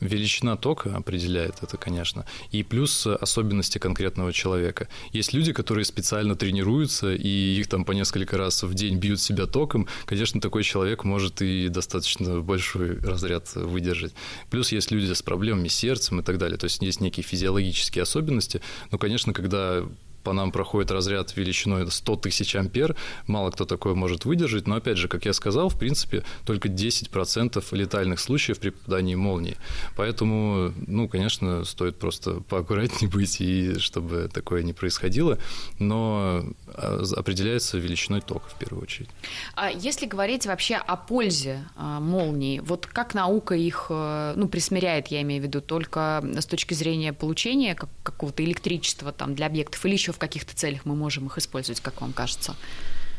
[0.00, 4.88] Величина тока определяет это, конечно, и плюс особенности конкретного человека.
[5.12, 9.46] Есть люди, которые специально тренируются, и их там по несколько раз в день бьют себя
[9.46, 9.88] током.
[10.06, 14.12] Конечно, такой человек может и достаточно большой разряд выдержать.
[14.50, 16.58] Плюс есть люди с проблемами с сердцем и так далее.
[16.58, 18.60] То есть есть некие физиологические особенности.
[18.92, 19.84] Но, конечно, когда
[20.24, 24.98] по нам проходит разряд величиной 100 тысяч ампер, мало кто такое может выдержать, но опять
[24.98, 29.56] же, как я сказал, в принципе, только 10% летальных случаев при попадании молнии.
[29.96, 35.38] Поэтому, ну, конечно, стоит просто поаккуратнее быть, и чтобы такое не происходило,
[35.78, 39.08] но а, определяется величиной тока в первую очередь.
[39.54, 45.08] А если говорить вообще о пользе а, молнии, вот как наука их, э, ну, присмиряет,
[45.08, 49.92] я имею в виду, только с точки зрения получения какого-то электричества там для объектов или
[49.92, 52.56] еще в каких-то целях мы можем их использовать, как вам кажется?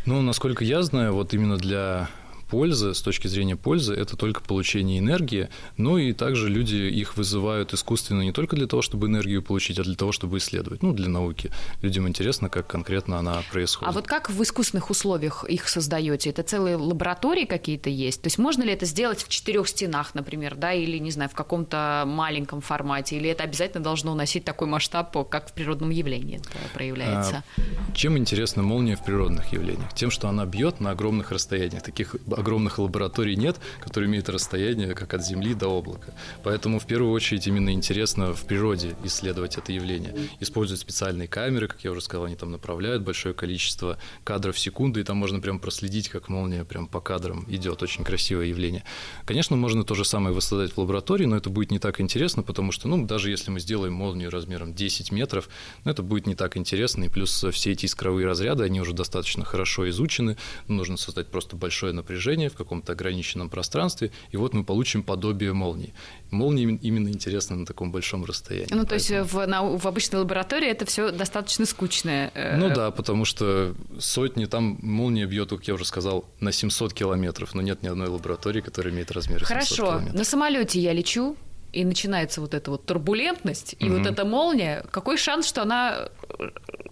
[0.05, 2.09] Ну, насколько я знаю, вот именно для
[2.49, 7.73] пользы, с точки зрения пользы, это только получение энергии, но и также люди их вызывают
[7.73, 11.07] искусственно не только для того, чтобы энергию получить, а для того, чтобы исследовать, ну, для
[11.07, 11.51] науки.
[11.81, 13.89] Людям интересно, как конкретно она происходит.
[13.89, 16.31] А вот как в искусственных условиях их создаете?
[16.31, 18.21] Это целые лаборатории какие-то есть?
[18.21, 21.35] То есть можно ли это сделать в четырех стенах, например, да, или, не знаю, в
[21.35, 26.49] каком-то маленьком формате, или это обязательно должно носить такой масштаб, как в природном явлении это
[26.73, 27.43] проявляется?
[27.57, 29.93] А, чем интересна молния в природных явлениях?
[29.93, 31.83] Тем, что она бьет на огромных расстояниях.
[31.83, 36.13] Таких огромных лабораторий нет, которые имеют расстояние как от Земли до облака.
[36.43, 40.15] Поэтому в первую очередь именно интересно в природе исследовать это явление.
[40.39, 44.99] Используют специальные камеры, как я уже сказал, они там направляют большое количество кадров в секунду,
[44.99, 47.83] и там можно прям проследить, как молния прям по кадрам идет.
[47.83, 48.83] Очень красивое явление.
[49.25, 52.71] Конечно, можно то же самое воссоздать в лаборатории, но это будет не так интересно, потому
[52.71, 55.49] что, ну, даже если мы сделаем молнию размером 10 метров,
[55.83, 59.43] ну, это будет не так интересно, и плюс все эти искровые разряды, они уже достаточно
[59.43, 65.03] хорошо изучены, нужно создать просто большое напряжение в каком-то ограниченном пространстве, и вот мы получим
[65.03, 65.93] подобие молнии.
[66.31, 68.73] Молнии именно интересны на таком большом расстоянии.
[68.73, 72.31] Ну, то есть в, на, в обычной лаборатории это все достаточно скучное.
[72.33, 76.93] Э, ну да, потому что сотни, там молния бьет, как я уже сказал, на 700
[76.93, 81.35] километров, но нет ни одной лаборатории, которая имеет размер Хорошо, на самолете я лечу,
[81.71, 83.97] и начинается вот эта вот турбулентность, и угу.
[83.97, 86.09] вот эта молния, какой шанс, что она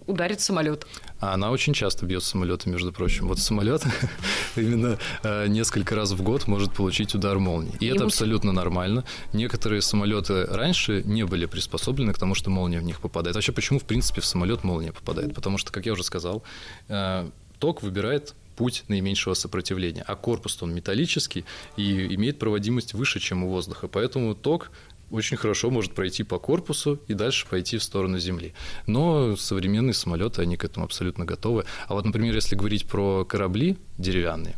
[0.06, 0.86] ударит самолет?
[1.20, 3.28] А она очень часто бьет самолеты, между прочим.
[3.28, 3.82] Вот самолет
[4.56, 7.74] именно э, несколько раз в год может получить удар молнии.
[7.80, 9.04] И, и это абсолютно нормально.
[9.32, 13.34] Некоторые самолеты раньше не были приспособлены к тому, что молния в них попадает.
[13.34, 15.34] Вообще, почему, в принципе, в самолет молния попадает?
[15.34, 16.42] Потому что, как я уже сказал,
[16.88, 17.28] э,
[17.58, 20.02] ток выбирает путь наименьшего сопротивления.
[20.02, 21.44] А корпус он металлический
[21.76, 23.86] и имеет проводимость выше, чем у воздуха.
[23.86, 24.72] Поэтому ток
[25.10, 28.54] очень хорошо может пройти по корпусу и дальше пойти в сторону Земли.
[28.86, 31.64] Но современные самолеты, они к этому абсолютно готовы.
[31.86, 34.56] А вот, например, если говорить про корабли деревянные,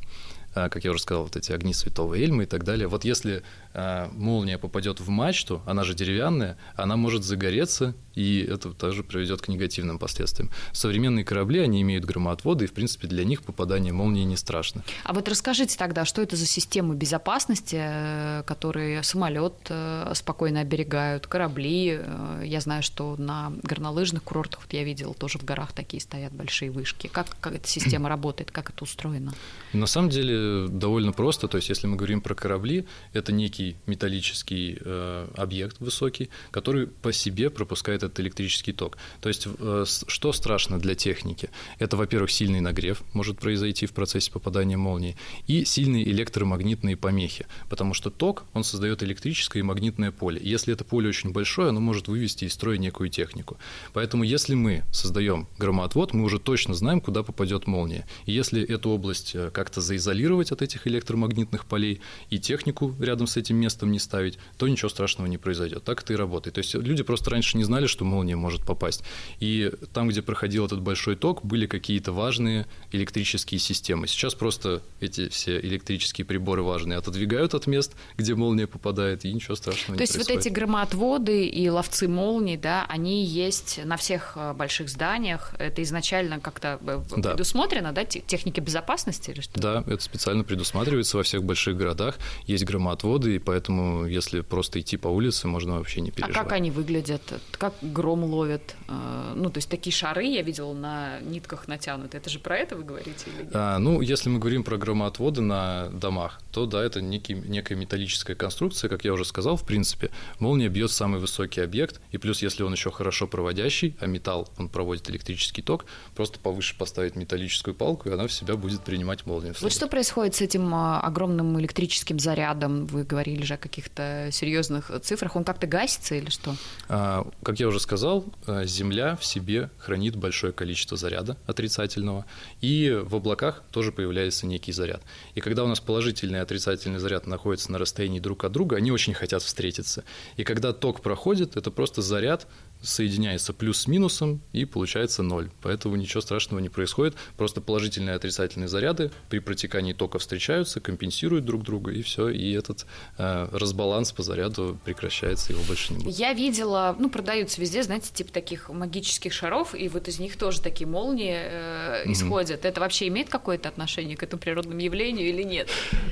[0.54, 2.88] как я уже сказал, вот эти огни святого Эльмы и так далее.
[2.88, 8.72] Вот если а, молния попадет в мачту, она же деревянная, она может загореться, и это
[8.72, 10.50] тоже приведет к негативным последствиям.
[10.72, 14.82] Современные корабли, они имеют громоотводы, и, в принципе, для них попадание молнии не страшно.
[15.04, 21.28] А вот расскажите тогда, что это за системы безопасности, э, которые самолет э, спокойно оберегают,
[21.28, 21.98] корабли?
[22.00, 26.32] Э, я знаю, что на горнолыжных курортах, вот я видела, тоже в горах такие стоят
[26.32, 27.06] большие вышки.
[27.06, 29.32] Как, как эта система работает, как это устроено?
[29.72, 31.48] На самом деле довольно просто.
[31.48, 37.12] То есть, если мы говорим про корабли, это некий металлический э, объект высокий, который по
[37.12, 38.96] себе пропускает этот электрический ток.
[39.20, 41.50] То есть, э, что страшно для техники?
[41.78, 47.94] Это, во-первых, сильный нагрев может произойти в процессе попадания молнии и сильные электромагнитные помехи, потому
[47.94, 50.40] что ток, он создает электрическое и магнитное поле.
[50.42, 53.56] Если это поле очень большое, оно может вывести из строя некую технику.
[53.92, 58.06] Поэтому, если мы создаем громоотвод, мы уже точно знаем, куда попадет молния.
[58.26, 63.36] И если эту область э, как-то заизолировать от этих электромагнитных полей и технику рядом с
[63.36, 65.84] этим местом не ставить, то ничего страшного не произойдет.
[65.84, 66.54] Так это и работает.
[66.54, 69.02] То есть люди просто раньше не знали, что молния может попасть.
[69.40, 74.06] И там, где проходил этот большой ток, были какие-то важные электрические системы.
[74.06, 79.54] Сейчас просто эти все электрические приборы важные отодвигают от мест, где молния попадает, и ничего
[79.56, 84.32] страшного То не есть вот эти громоотводы и ловцы молний, да, они есть на всех
[84.36, 85.54] э, больших зданиях.
[85.58, 87.30] Это изначально как-то э, да.
[87.30, 89.60] предусмотрено, да, техники безопасности или что?
[89.60, 92.18] Да, это специально предусматривается во всех больших городах.
[92.46, 96.36] Есть громоотводы, и поэтому, если просто идти по улице, можно вообще не переживать.
[96.36, 97.22] А как они выглядят?
[97.52, 98.74] Как гром ловят?
[98.88, 102.18] Э, ну, то есть такие шары я видела на нитках натянуты.
[102.18, 103.50] Это же про это вы говорите или нет?
[103.54, 108.36] А, ну, если мы говорим про громоотводы на домах, то да, это некий, некая металлическая
[108.36, 110.10] конструкция, как я уже сказал, в принципе.
[110.38, 114.68] Молния бьет самый высокий объект, и плюс, если он еще хорошо проводящий, а металл, он
[114.68, 119.54] проводит электрический ток, просто повыше поставить металлическую палку, и она в себя будет принимать молнию.
[119.60, 122.86] Вот что происходит с этим а, огромным электрическим зарядом?
[122.86, 125.36] Вы говорили же о каких-то серьезных цифрах.
[125.36, 126.54] Он как-то гасится или что?
[126.88, 132.26] А, как я уже сказал, а, Земля в себе хранит большое количество заряда отрицательного,
[132.60, 135.02] и в облаках тоже появляется некий заряд.
[135.34, 138.90] И когда у нас положительный и отрицательный заряд находятся на расстоянии друг от друга, они
[138.92, 140.04] очень хотят встретиться.
[140.36, 142.46] И когда ток проходит, это просто заряд
[142.82, 145.50] соединяется плюс с минусом и получается ноль.
[145.62, 147.14] Поэтому ничего страшного не происходит.
[147.36, 152.28] Просто положительные и отрицательные заряды при протекании тока встречаются, компенсируют друг друга, и все.
[152.28, 152.86] И этот
[153.18, 156.18] э, разбаланс по заряду прекращается, его больше не будет.
[156.18, 160.60] Я видела, ну, продаются везде, знаете, типа таких магических шаров, и вот из них тоже
[160.60, 162.12] такие молнии э, mm-hmm.
[162.12, 162.64] исходят.
[162.64, 165.68] Это вообще имеет какое-то отношение к этому природному явлению или нет?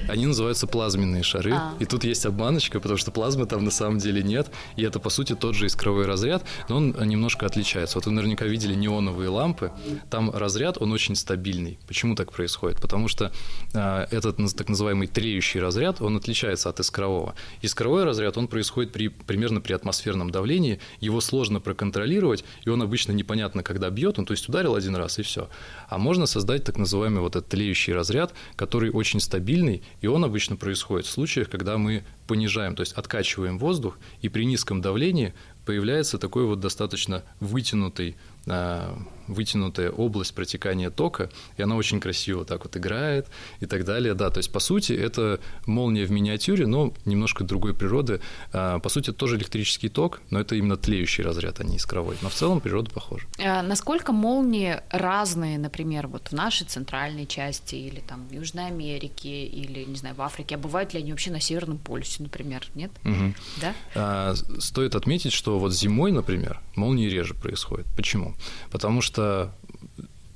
[0.09, 1.53] Они называются плазменные шары.
[1.55, 1.75] А.
[1.79, 4.49] И тут есть обманочка, потому что плазмы там на самом деле нет.
[4.77, 6.45] И это, по сути, тот же искровой разряд.
[6.69, 7.99] Но он немножко отличается.
[7.99, 9.73] Вот вы наверняка видели неоновые лампы,
[10.11, 11.79] там разряд, он очень стабильный.
[11.87, 12.81] Почему так происходит?
[12.81, 13.33] Потому что
[13.75, 17.35] э, этот так называемый треющий разряд, он отличается от искрового.
[17.63, 23.13] Искровой разряд, он происходит при, примерно при атмосферном давлении, его сложно проконтролировать, и он обычно
[23.13, 25.49] непонятно, когда бьет, он то есть ударил один раз и все.
[25.89, 30.57] А можно создать так называемый вот этот тлеющий разряд, который очень стабильный, и он обычно
[30.57, 35.35] происходит в случаях, когда мы понижаем, то есть откачиваем воздух, и при низком давлении
[35.69, 38.17] появляется такой вот достаточно вытянутый
[38.47, 38.99] а,
[39.29, 43.27] вытянутая область протекания тока, и она очень красиво так вот играет
[43.61, 44.15] и так далее.
[44.15, 48.21] Да, то есть, по сути, это молния в миниатюре, но немножко другой природы.
[48.53, 52.17] А, по сути, это тоже электрический ток, но это именно тлеющий разряд, а не искровой.
[52.23, 53.27] Но в целом природа похожа.
[53.39, 59.45] А насколько молнии разные, например, вот в нашей центральной части или там в Южной Америке
[59.45, 62.91] или, не знаю, в Африке, а бывают ли они вообще на Северном полюсе, например, нет?
[63.05, 63.35] Угу.
[63.61, 63.75] Да?
[63.95, 67.87] А, стоит отметить, что вот зимой, например, молнии реже происходят.
[67.97, 68.35] Почему?
[68.71, 69.18] Потому что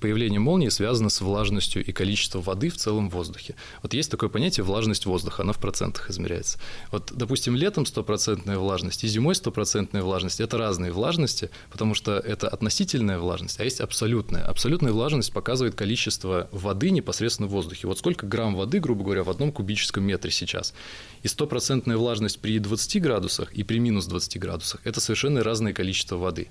[0.03, 3.55] появление молнии связано с влажностью и количеством воды в целом воздухе.
[3.83, 6.59] Вот есть такое понятие влажность воздуха, она в процентах измеряется.
[6.91, 12.49] Вот, допустим, летом стопроцентная влажность и зимой стопроцентная влажность– это разные влажности, потому что это
[12.49, 14.45] относительная влажность, а есть абсолютная.
[14.45, 17.87] Абсолютная влажность показывает количество воды непосредственно в воздухе.
[17.87, 20.75] Вот сколько грамм воды, грубо говоря, в одном кубическом метре сейчас.
[21.23, 26.17] И стопроцентная влажность при 20 градусах и при минус 20 градусах– это совершенно разное количество
[26.17, 26.49] воды.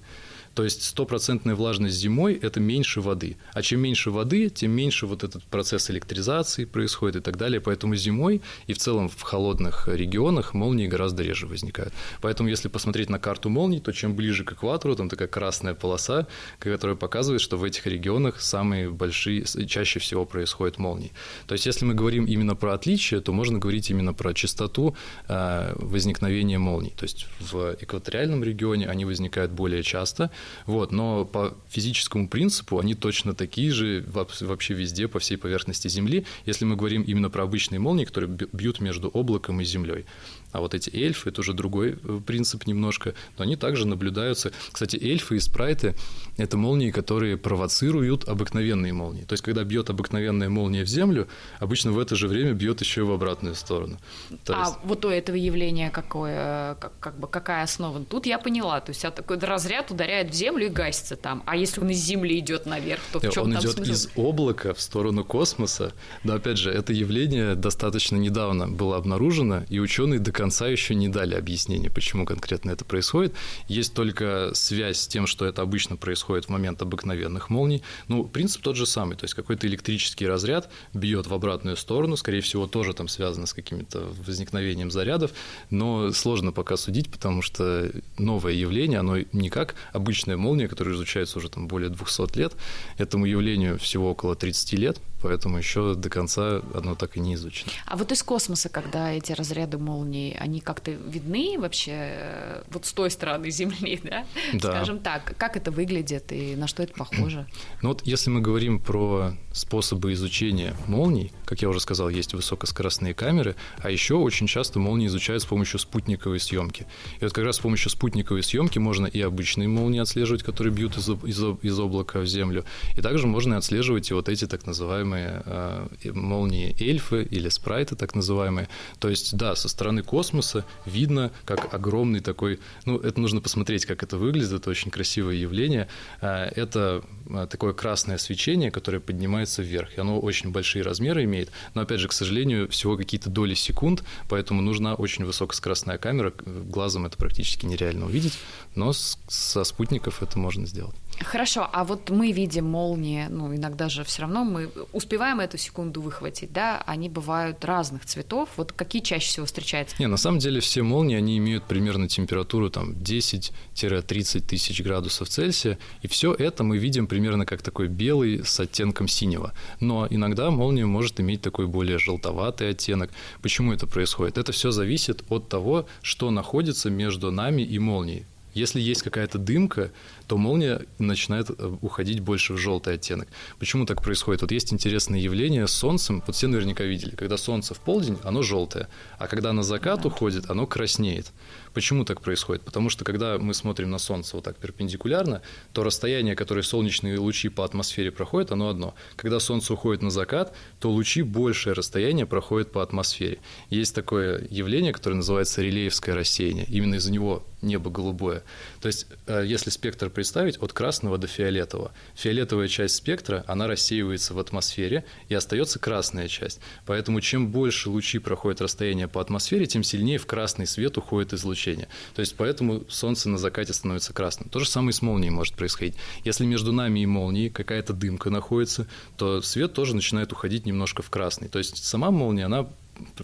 [0.53, 3.37] То есть стопроцентная влажность зимой– это меньше воды.
[3.53, 7.61] А чем меньше воды, тем меньше вот этот процесс электризации происходит и так далее.
[7.61, 11.93] Поэтому зимой и в целом в холодных регионах молнии гораздо реже возникают.
[12.21, 16.27] Поэтому если посмотреть на карту молний, то чем ближе к экватору, там такая красная полоса,
[16.59, 21.11] которая показывает, что в этих регионах самые большие, чаще всего происходят молнии.
[21.47, 24.95] То есть если мы говорим именно про отличие, то можно говорить именно про частоту
[25.27, 26.93] э, возникновения молний.
[26.97, 30.31] То есть в экваториальном регионе они возникают более часто,
[30.65, 36.25] вот, но по физическому принципу они точно такие же вообще везде, по всей поверхности Земли,
[36.45, 40.05] если мы говорим именно про обычные молнии, которые бьют между облаком и Землей.
[40.51, 44.51] А вот эти эльфы– это уже другой э, принцип немножко, но они также наблюдаются.
[44.71, 45.95] Кстати, эльфы и спрайты–
[46.37, 49.23] это молнии, которые провоцируют обыкновенные молнии.
[49.23, 51.27] То есть, когда бьет обыкновенная молния в землю,
[51.59, 53.97] обычно в это же время бьет еще в обратную сторону.
[54.45, 54.77] То а есть...
[54.83, 58.03] вот у этого явления какое, как, как бы, какая основа?
[58.05, 61.43] Тут я поняла, то есть а такой разряд ударяет в землю и гасится там.
[61.45, 63.91] А если он из земли идет наверх, то в чем Он там идет смысл?
[63.91, 65.93] из облака в сторону космоса.
[66.23, 71.07] Но опять же, это явление достаточно недавно было обнаружено, и ученые до конца еще не
[71.07, 73.35] дали объяснения, почему конкретно это происходит.
[73.67, 77.83] Есть только связь с тем, что это обычно происходит в момент обыкновенных молний.
[78.07, 82.41] Ну, принцип тот же самый, то есть какой-то электрический разряд бьет в обратную сторону, скорее
[82.41, 85.29] всего, тоже там связано с каким-то возникновением зарядов,
[85.69, 91.37] но сложно пока судить, потому что новое явление, оно не как обычная молния, которая изучается
[91.37, 92.53] уже там более 200 лет,
[92.97, 97.71] этому явлению всего около 30 лет, поэтому еще до конца оно так и не изучено.
[97.85, 102.93] А вот из космоса, когда эти разряды молний, они как-то видны вообще э, вот с
[102.93, 104.25] той стороны Земли, да?
[104.53, 104.71] да?
[104.71, 107.47] Скажем так, как это выглядит и на что это похоже?
[107.81, 113.13] Ну вот если мы говорим про способы изучения молний, как я уже сказал, есть высокоскоростные
[113.13, 116.85] камеры, а еще очень часто молнии изучают с помощью спутниковой съемки.
[117.19, 120.97] И вот как раз с помощью спутниковой съемки можно и обычные молнии отслеживать, которые бьют
[120.97, 122.65] из, из, из облака в Землю,
[122.95, 127.95] и также можно отслеживать и вот эти так называемые называемые э, молнии эльфы или спрайты
[127.95, 128.67] так называемые.
[128.99, 134.03] То есть, да, со стороны космоса видно, как огромный такой, ну, это нужно посмотреть, как
[134.03, 135.87] это выглядит, это очень красивое явление.
[136.21, 141.49] Э, это э, такое красное свечение, которое поднимается вверх, и оно очень большие размеры имеет,
[141.73, 147.05] но, опять же, к сожалению, всего какие-то доли секунд, поэтому нужна очень высокоскоростная камера, глазом
[147.05, 148.37] это практически нереально увидеть,
[148.75, 150.95] но со спутников это можно сделать.
[151.23, 156.01] Хорошо, а вот мы видим молнии, ну, иногда же все равно мы успеваем эту секунду
[156.01, 158.49] выхватить, да, они бывают разных цветов.
[158.57, 159.95] Вот какие чаще всего встречаются?
[159.99, 165.77] Не, на самом деле все молнии, они имеют примерно температуру там 10-30 тысяч градусов Цельсия,
[166.01, 169.53] и все это мы видим примерно как такой белый с оттенком синего.
[169.79, 173.11] Но иногда молния может иметь такой более желтоватый оттенок.
[173.41, 174.37] Почему это происходит?
[174.37, 178.25] Это все зависит от того, что находится между нами и молнией.
[178.53, 179.91] Если есть какая-то дымка,
[180.27, 183.27] то молния начинает э, уходить больше в желтый оттенок.
[183.59, 184.41] Почему так происходит?
[184.41, 188.41] Вот есть интересное явление с солнцем, вот все наверняка видели, когда солнце в полдень, оно
[188.41, 188.87] желтое,
[189.17, 191.31] а когда на закат уходит, оно краснеет.
[191.73, 192.63] Почему так происходит?
[192.63, 195.41] Потому что когда мы смотрим на Солнце вот так перпендикулярно,
[195.73, 198.93] то расстояние, которое солнечные лучи по атмосфере проходят, оно одно.
[199.15, 203.39] Когда Солнце уходит на закат, то лучи большее расстояние проходят по атмосфере.
[203.69, 206.65] Есть такое явление, которое называется релеевское рассеяние.
[206.67, 208.43] Именно из-за него небо голубое.
[208.81, 214.33] То есть, э, если спектр представить от красного до фиолетового, фиолетовая часть спектра, она рассеивается
[214.33, 216.59] в атмосфере, и остается красная часть.
[216.85, 221.87] Поэтому чем больше лучи проходят расстояние по атмосфере, тем сильнее в красный свет уходит излучение.
[222.15, 224.49] То есть, поэтому Солнце на закате становится красным.
[224.49, 225.95] То же самое и с молнией может происходить.
[226.23, 231.09] Если между нами и молнией какая-то дымка находится, то свет тоже начинает уходить немножко в
[231.09, 231.49] красный.
[231.49, 232.67] То есть, сама молния, она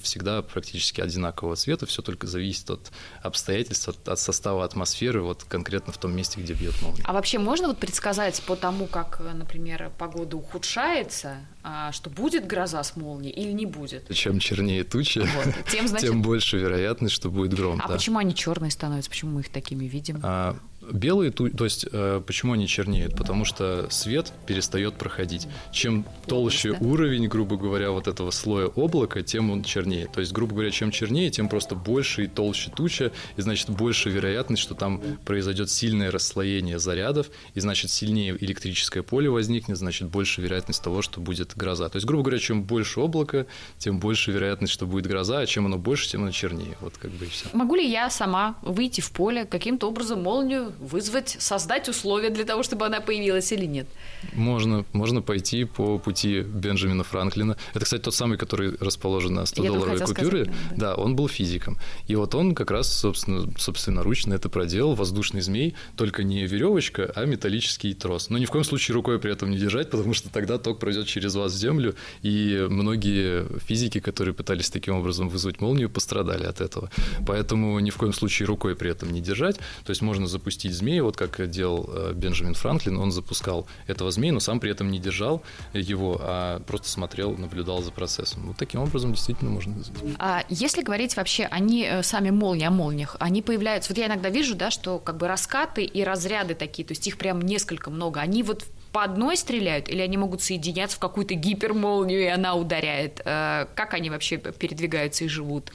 [0.02, 2.92] всегда практически одинакового цвета, все только зависит от
[3.22, 7.04] обстоятельств, от, от состава атмосферы, вот конкретно в том месте, где бьет молния.
[7.06, 12.82] А вообще можно вот предсказать по тому, как, например, погода ухудшается, а, что будет гроза
[12.84, 14.14] с молнией или не будет?
[14.14, 15.54] Чем чернее туча, вот.
[15.70, 16.10] тем, значит...
[16.10, 17.82] тем больше вероятность, что будет гром.
[17.84, 17.96] А да.
[17.96, 19.10] почему они черные становятся?
[19.10, 20.20] Почему мы их такими видим?
[20.24, 20.58] А,
[20.92, 23.16] Белые, то есть э, почему они чернеют?
[23.16, 25.48] Потому что свет перестает проходить.
[25.72, 30.08] Чем толще уровень, грубо говоря, вот этого слоя облака, тем он чернее.
[30.08, 34.10] То есть, грубо говоря, чем чернее, тем просто больше и толще туча, и значит больше
[34.10, 40.42] вероятность, что там произойдет сильное расслоение зарядов, и значит сильнее электрическое поле возникнет, значит больше
[40.42, 41.90] вероятность того, что будет гроза.
[41.90, 43.46] То есть, грубо говоря, чем больше облака,
[43.78, 46.78] тем больше вероятность, что будет гроза, а чем оно больше, тем оно чернее.
[46.82, 47.48] Вот как бы и все.
[47.54, 52.64] Могу ли я сама выйти в поле, каким-то образом молнию вызвать, создать условия для того,
[52.64, 53.88] чтобы она появилась или нет?
[54.34, 57.58] Можно, можно пойти по пути Бенджамина Франклина.
[57.74, 60.46] Это, кстати, тот самый, который расположен на 100-долларовой купюре.
[60.46, 60.96] Сказать, да.
[60.96, 61.78] да, он был физиком.
[62.08, 64.96] И вот он как раз, собственно, собственноручно это проделал.
[64.96, 68.30] Воздушный змей, только не веревочка, а металлический трос.
[68.30, 71.08] Но ни в коем случае рукой при этом не держать, потому что тогда ток пройдет
[71.08, 76.62] через вас в землю, и многие физики, которые пытались таким образом вызвать молнию, пострадали от
[76.62, 76.90] этого.
[77.26, 79.58] Поэтому ни в коем случае рукой при этом не держать.
[79.84, 84.12] То есть можно запустить запустить змея, вот как делал э, Бенджамин Франклин, он запускал этого
[84.12, 85.42] змея, но сам при этом не держал
[85.74, 88.48] его, а просто смотрел, наблюдал за процессом.
[88.48, 89.76] Вот таким образом действительно можно.
[90.20, 94.30] А если говорить вообще, они э, сами молнии о молниях, они появляются, вот я иногда
[94.30, 98.20] вижу, да, что как бы раскаты и разряды такие, то есть их прям несколько много,
[98.22, 103.22] они вот по одной стреляют, или они могут соединяться в какую-то гипермолнию, и она ударяет?
[103.26, 105.72] Э, как они вообще передвигаются и живут?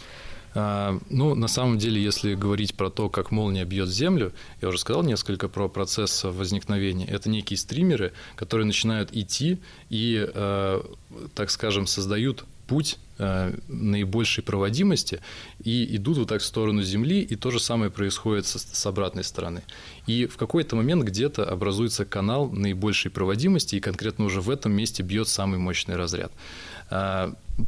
[0.55, 4.79] А, ну, на самом деле, если говорить про то, как молния бьет землю, я уже
[4.79, 7.07] сказал несколько про процесс возникновения.
[7.07, 10.83] Это некие стримеры, которые начинают идти и, э,
[11.35, 15.21] так скажем, создают путь э, наибольшей проводимости
[15.63, 19.63] и идут вот так в сторону Земли, и то же самое происходит с обратной стороны.
[20.07, 25.03] И в какой-то момент где-то образуется канал наибольшей проводимости, и конкретно уже в этом месте
[25.03, 26.33] бьет самый мощный разряд.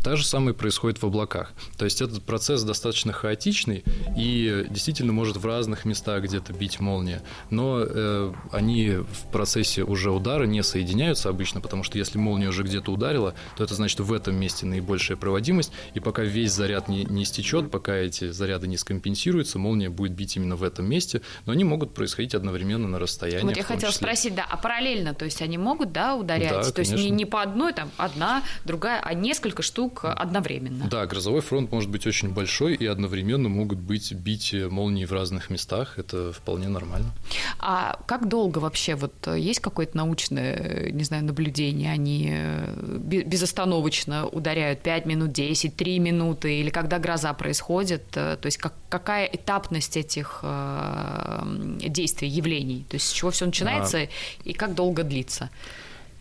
[0.03, 1.53] То же самое происходит в облаках.
[1.77, 3.85] То есть этот процесс достаточно хаотичный
[4.17, 7.23] и действительно может в разных местах где-то бить молния.
[7.51, 12.63] Но э, они в процессе уже удара не соединяются обычно, потому что если молния уже
[12.63, 15.71] где-то ударила, то это значит в этом месте наибольшая проводимость.
[15.93, 20.37] И пока весь заряд не, не стечет, пока эти заряды не скомпенсируются, молния будет бить
[20.37, 21.21] именно в этом месте.
[21.45, 23.45] Но они могут происходить одновременно на расстоянии.
[23.45, 24.07] Вот я хотела числе.
[24.07, 26.51] спросить, да, а параллельно, то есть они могут, да, ударять?
[26.51, 26.95] Да, то конечно.
[26.95, 30.87] есть не, не по одной, там одна, другая, а несколько штук штук одновременно.
[30.89, 35.51] Да, грозовой фронт может быть очень большой, и одновременно могут быть бить молнии в разных
[35.51, 35.99] местах.
[35.99, 37.11] Это вполне нормально.
[37.59, 41.91] А как долго вообще вот есть какое-то научное, не знаю, наблюдение?
[41.91, 48.05] Они э, безостановочно ударяют 5 минут, 10, 3 минуты, или когда гроза происходит?
[48.15, 51.43] Э, то есть как, какая этапность этих э,
[51.89, 52.85] действий, явлений?
[52.89, 54.09] То есть с чего все начинается а...
[54.45, 55.51] и как долго длится?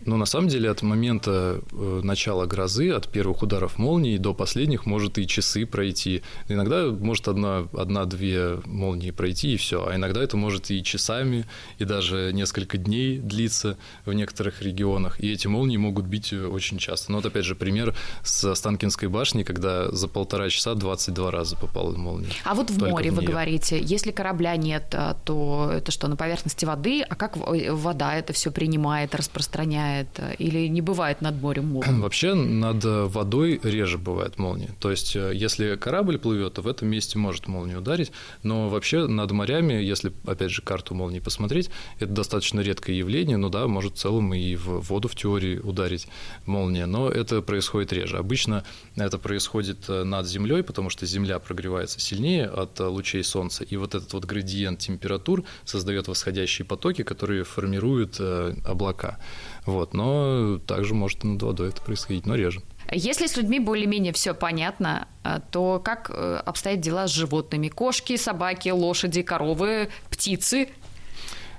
[0.06, 4.86] Но на самом деле от момента э, начала грозы, от первых ударов молнии до последних
[4.86, 6.22] может и часы пройти.
[6.48, 11.46] Иногда может одна, одна-две молнии пройти и все, а иногда это может и часами,
[11.78, 15.20] и даже несколько дней длиться в некоторых регионах.
[15.20, 17.12] И эти молнии могут бить очень часто.
[17.12, 21.96] Но вот опять же пример с Останкинской башни, когда за полтора часа 22 раза попала
[21.96, 22.28] молния.
[22.44, 24.94] А вот в море в вы говорите, если корабля нет,
[25.24, 27.02] то это что, на поверхности воды?
[27.02, 29.93] А как вода это все принимает, распространяет?
[29.94, 32.00] Бывает или не бывает над морем молнии?
[32.00, 34.70] Вообще над водой реже бывает молния.
[34.80, 39.30] То есть если корабль плывет, то в этом месте может молния ударить, но вообще над
[39.30, 43.98] морями, если опять же карту молнии посмотреть, это достаточно редкое явление, ну да, может в
[43.98, 46.08] целом и в воду в теории ударить
[46.46, 48.18] молния, но это происходит реже.
[48.18, 48.64] Обычно
[48.96, 54.12] это происходит над землей, потому что земля прогревается сильнее от лучей солнца, и вот этот
[54.12, 59.18] вот градиент температур создает восходящие потоки, которые формируют э, облака.
[59.66, 59.94] Вот.
[59.94, 62.62] Но также может и над водой это происходить, но реже.
[62.92, 67.68] Если с людьми более-менее все понятно, э, то как э, обстоят дела с животными?
[67.68, 70.68] Кошки, собаки, лошади, коровы, птицы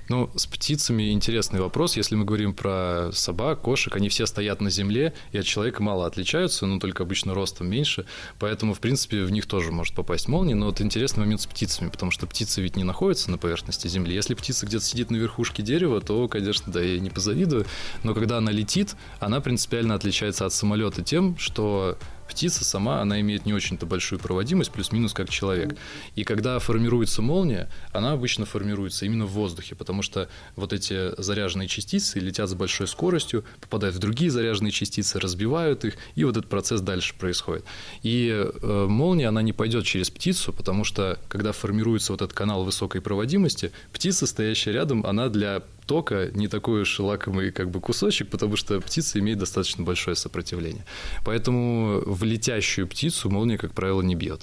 [0.08, 1.96] ну, с птицами интересный вопрос.
[1.96, 6.06] Если мы говорим про собак, кошек, они все стоят на земле и от человека мало
[6.06, 8.06] отличаются, но только обычно ростом меньше.
[8.38, 10.54] Поэтому, в принципе, в них тоже может попасть молния.
[10.54, 14.14] Но вот интересный момент с птицами, потому что птицы ведь не находятся на поверхности земли.
[14.14, 17.66] Если птица где-то сидит на верхушке дерева, то, конечно, да, я не позавидую.
[18.02, 21.98] Но когда она летит, она принципиально отличается от самолета тем, что
[22.28, 25.76] птица сама, она имеет не очень-то большую проводимость, плюс-минус как человек.
[26.14, 31.68] И когда формируется молния, она обычно формируется именно в воздухе, потому что вот эти заряженные
[31.68, 36.48] частицы летят с большой скоростью, попадают в другие заряженные частицы, разбивают их, и вот этот
[36.50, 37.64] процесс дальше происходит.
[38.02, 42.64] И э, молния, она не пойдет через птицу, потому что когда формируется вот этот канал
[42.64, 48.28] высокой проводимости, птица, стоящая рядом, она для тока не такой уж лакомый как бы кусочек,
[48.28, 50.84] потому что птица имеет достаточно большое сопротивление.
[51.24, 54.42] Поэтому в летящую птицу молния, как правило, не бьет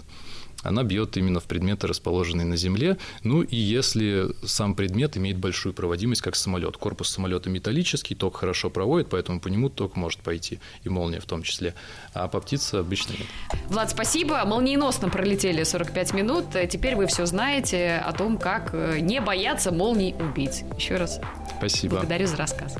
[0.63, 2.97] она бьет именно в предметы, расположенные на Земле.
[3.23, 6.77] Ну и если сам предмет имеет большую проводимость, как самолет.
[6.77, 11.25] Корпус самолета металлический, ток хорошо проводит, поэтому по нему ток может пойти, и молния в
[11.25, 11.75] том числе.
[12.13, 13.27] А по птице обычно нет.
[13.69, 14.43] Влад, спасибо.
[14.45, 16.45] Молниеносно пролетели 45 минут.
[16.69, 20.63] Теперь вы все знаете о том, как э, не бояться молний убить.
[20.77, 21.19] Еще раз
[21.57, 21.97] Спасибо.
[21.97, 22.75] Благодарю за рассказ.